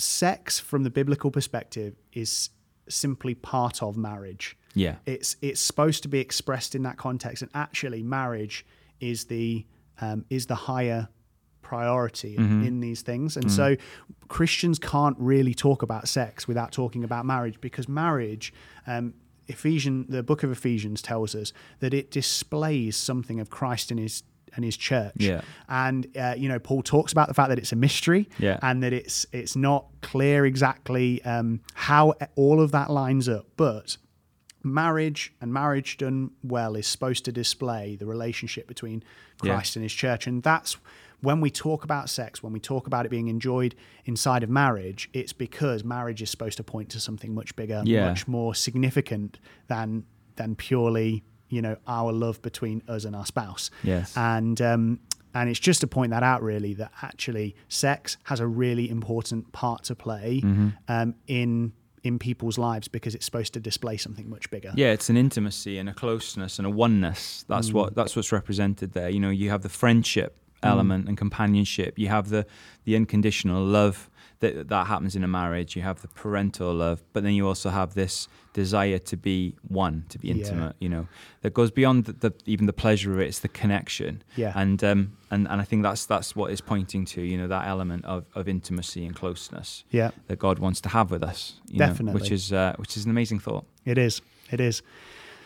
sex, 0.00 0.58
from 0.58 0.82
the 0.82 0.90
biblical 0.90 1.30
perspective, 1.30 1.94
is 2.12 2.50
simply 2.88 3.34
part 3.34 3.82
of 3.82 3.96
marriage. 3.96 4.56
yeah 4.74 4.96
It's 5.06 5.36
it's 5.40 5.60
supposed 5.60 6.02
to 6.02 6.08
be 6.08 6.18
expressed 6.18 6.74
in 6.74 6.82
that 6.82 6.96
context, 6.96 7.42
and 7.42 7.50
actually, 7.54 8.02
marriage 8.02 8.66
is 9.00 9.24
the 9.26 9.66
um, 10.00 10.24
is 10.30 10.46
the 10.46 10.54
higher 10.54 11.08
priority 11.62 12.36
in, 12.36 12.64
in 12.66 12.80
these 12.80 13.02
things. 13.02 13.36
And 13.36 13.52
so, 13.52 13.76
Christians 14.28 14.78
can't 14.78 15.16
really 15.18 15.54
talk 15.54 15.82
about 15.82 16.08
sex 16.08 16.48
without 16.48 16.72
talking 16.72 17.04
about 17.04 17.24
marriage 17.24 17.60
because 17.60 17.88
marriage. 17.88 18.52
Um, 18.86 19.14
Ephesian, 19.46 20.06
the 20.08 20.22
book 20.22 20.44
of 20.44 20.52
Ephesians 20.52 21.02
tells 21.02 21.34
us 21.34 21.52
that 21.80 21.92
it 21.92 22.10
displays 22.12 22.96
something 22.96 23.40
of 23.40 23.50
Christ 23.50 23.90
in 23.90 23.98
his 23.98 24.22
and 24.56 24.64
his 24.64 24.76
church. 24.76 25.14
Yeah. 25.16 25.40
And 25.68 26.06
uh, 26.16 26.34
you 26.36 26.48
know, 26.48 26.58
Paul 26.58 26.82
talks 26.82 27.12
about 27.12 27.28
the 27.28 27.34
fact 27.34 27.48
that 27.50 27.58
it's 27.58 27.72
a 27.72 27.76
mystery, 27.76 28.28
Yeah. 28.38 28.58
and 28.62 28.82
that 28.82 28.92
it's 28.92 29.26
it's 29.32 29.56
not 29.56 29.86
clear 30.02 30.46
exactly 30.46 31.22
um, 31.24 31.60
how 31.74 32.14
all 32.36 32.60
of 32.60 32.72
that 32.72 32.90
lines 32.90 33.28
up. 33.28 33.46
But 33.56 33.96
marriage 34.62 35.32
and 35.40 35.52
marriage 35.52 35.96
done 35.96 36.30
well 36.42 36.74
is 36.76 36.86
supposed 36.86 37.24
to 37.24 37.32
display 37.32 37.96
the 37.96 38.06
relationship 38.06 38.66
between 38.66 39.02
Yeah. 39.42 39.54
Christ 39.54 39.76
and 39.76 39.82
his 39.82 39.92
church. 39.92 40.26
And 40.26 40.42
that's 40.42 40.76
when 41.22 41.40
we 41.40 41.50
talk 41.50 41.84
about 41.84 42.08
sex, 42.10 42.42
when 42.42 42.52
we 42.52 42.60
talk 42.60 42.86
about 42.86 43.06
it 43.06 43.10
being 43.10 43.28
enjoyed 43.28 43.74
inside 44.04 44.42
of 44.42 44.50
marriage, 44.50 45.08
it's 45.12 45.32
because 45.32 45.84
marriage 45.84 46.20
is 46.22 46.30
supposed 46.30 46.56
to 46.58 46.62
point 46.64 46.88
to 46.90 47.00
something 47.00 47.34
much 47.34 47.54
bigger, 47.56 47.82
Yeah. 47.84 48.08
much 48.08 48.26
more 48.28 48.54
significant 48.54 49.38
than 49.68 50.04
than 50.36 50.54
purely, 50.54 51.22
you 51.50 51.60
know, 51.60 51.76
our 51.86 52.12
love 52.12 52.40
between 52.42 52.82
us 52.88 53.04
and 53.04 53.14
our 53.14 53.26
spouse. 53.26 53.70
Yes. 53.82 54.16
And 54.16 54.60
um 54.60 55.00
and 55.34 55.48
it's 55.48 55.60
just 55.60 55.80
to 55.82 55.86
point 55.86 56.10
that 56.10 56.22
out 56.24 56.42
really 56.42 56.74
that 56.74 56.90
actually 57.02 57.54
sex 57.68 58.16
has 58.24 58.40
a 58.40 58.46
really 58.48 58.90
important 58.90 59.52
part 59.52 59.84
to 59.84 59.94
play 59.94 60.40
Mm-hmm. 60.42 60.68
um, 60.88 61.14
in 61.26 61.72
in 62.02 62.18
people's 62.18 62.56
lives 62.58 62.88
because 62.88 63.14
it's 63.14 63.26
supposed 63.26 63.52
to 63.52 63.60
display 63.60 63.96
something 63.98 64.28
much 64.30 64.50
bigger. 64.50 64.72
Yeah, 64.74 64.92
it's 64.92 65.10
an 65.10 65.16
intimacy 65.18 65.76
and 65.78 65.88
a 65.88 65.92
closeness 65.92 66.58
and 66.58 66.66
a 66.66 66.70
oneness. 66.70 67.44
That's 67.46 67.70
Mm. 67.70 67.74
what 67.74 67.94
that's 67.94 68.16
what's 68.16 68.32
represented 68.32 68.92
there. 68.92 69.08
You 69.10 69.20
know, 69.20 69.30
you 69.30 69.50
have 69.50 69.62
the 69.62 69.68
friendship 69.68 70.36
Mm. 70.62 70.68
element 70.68 71.08
and 71.08 71.16
companionship. 71.16 71.98
You 71.98 72.08
have 72.08 72.28
the 72.28 72.44
the 72.84 72.96
unconditional 72.96 73.64
love 73.64 74.09
that 74.40 74.68
that 74.68 74.86
happens 74.86 75.14
in 75.16 75.22
a 75.24 75.28
marriage. 75.28 75.76
You 75.76 75.82
have 75.82 76.00
the 76.02 76.08
parental 76.08 76.74
love, 76.74 77.02
but 77.12 77.22
then 77.22 77.34
you 77.34 77.46
also 77.46 77.70
have 77.70 77.94
this 77.94 78.28
desire 78.52 78.98
to 78.98 79.16
be 79.16 79.54
one, 79.68 80.04
to 80.08 80.18
be 80.18 80.28
Yeah. 80.28 80.34
intimate. 80.34 80.76
You 80.80 80.88
know, 80.88 81.08
that 81.42 81.54
goes 81.54 81.70
beyond 81.70 82.06
the, 82.06 82.12
the 82.14 82.32
even 82.46 82.66
the 82.66 82.72
pleasure 82.72 83.12
of 83.12 83.20
it. 83.20 83.28
It's 83.28 83.38
the 83.40 83.48
connection. 83.48 84.22
Yeah. 84.36 84.52
and 84.54 84.82
um 84.82 85.16
and 85.30 85.46
and 85.48 85.60
I 85.60 85.64
think 85.64 85.82
that's 85.82 86.06
that's 86.06 86.34
what 86.34 86.50
it's 86.50 86.60
pointing 86.62 87.04
to. 87.06 87.20
You 87.22 87.38
know, 87.38 87.48
that 87.48 87.66
element 87.68 88.04
of 88.06 88.24
of 88.34 88.48
intimacy 88.48 89.04
and 89.06 89.14
closeness 89.14 89.84
Yeah, 89.90 90.10
that 90.26 90.38
God 90.38 90.58
wants 90.58 90.80
to 90.82 90.88
have 90.88 91.10
with 91.10 91.22
us. 91.22 91.54
You 91.68 91.78
know, 91.78 91.86
Definitely. 91.86 92.20
which 92.20 92.30
is 92.32 92.52
uh, 92.52 92.74
which 92.76 92.96
is 92.96 93.04
an 93.04 93.10
amazing 93.10 93.40
thought. 93.40 93.64
it 93.84 93.98
is. 93.98 94.20
It 94.50 94.60
is. 94.60 94.82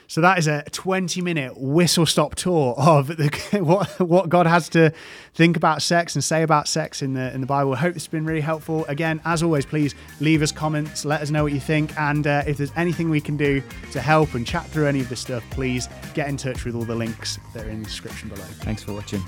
So 0.06 0.20
that 0.20 0.38
is 0.38 0.46
a 0.46 0.62
20 0.70 1.20
minute 1.22 1.54
whistle 1.56 2.06
stop 2.06 2.34
tour 2.34 2.74
of 2.76 3.08
the, 3.08 3.28
what 3.62 4.00
what 4.00 4.28
God 4.28 4.46
has 4.46 4.68
to 4.70 4.92
think 5.34 5.56
about 5.56 5.82
sex 5.82 6.14
and 6.14 6.22
say 6.22 6.42
about 6.42 6.68
sex 6.68 7.02
in 7.02 7.14
the 7.14 7.32
in 7.34 7.40
the 7.40 7.46
Bible. 7.46 7.72
I 7.72 7.76
hope 7.76 7.94
has 7.94 8.06
been 8.06 8.24
really 8.24 8.40
helpful. 8.40 8.84
Again, 8.86 9.20
as 9.24 9.42
always, 9.42 9.66
please 9.66 9.94
leave 10.20 10.42
us 10.42 10.52
comments, 10.52 11.04
let 11.04 11.20
us 11.20 11.30
know 11.30 11.42
what 11.42 11.52
you 11.52 11.60
think, 11.60 11.98
and 11.98 12.26
uh, 12.26 12.42
if 12.46 12.58
there's 12.58 12.72
anything 12.76 13.10
we 13.10 13.20
can 13.20 13.36
do 13.36 13.62
to 13.92 14.00
help 14.00 14.34
and 14.34 14.46
chat 14.46 14.66
through 14.66 14.86
any 14.86 15.00
of 15.00 15.08
this 15.08 15.20
stuff, 15.20 15.44
please 15.50 15.88
get 16.14 16.28
in 16.28 16.36
touch 16.36 16.64
with 16.64 16.74
all 16.74 16.84
the 16.84 16.94
links 16.94 17.38
that 17.54 17.66
are 17.66 17.70
in 17.70 17.80
the 17.80 17.86
description 17.86 18.28
below. 18.28 18.42
Thanks 18.42 18.82
for 18.82 18.92
watching. 18.92 19.22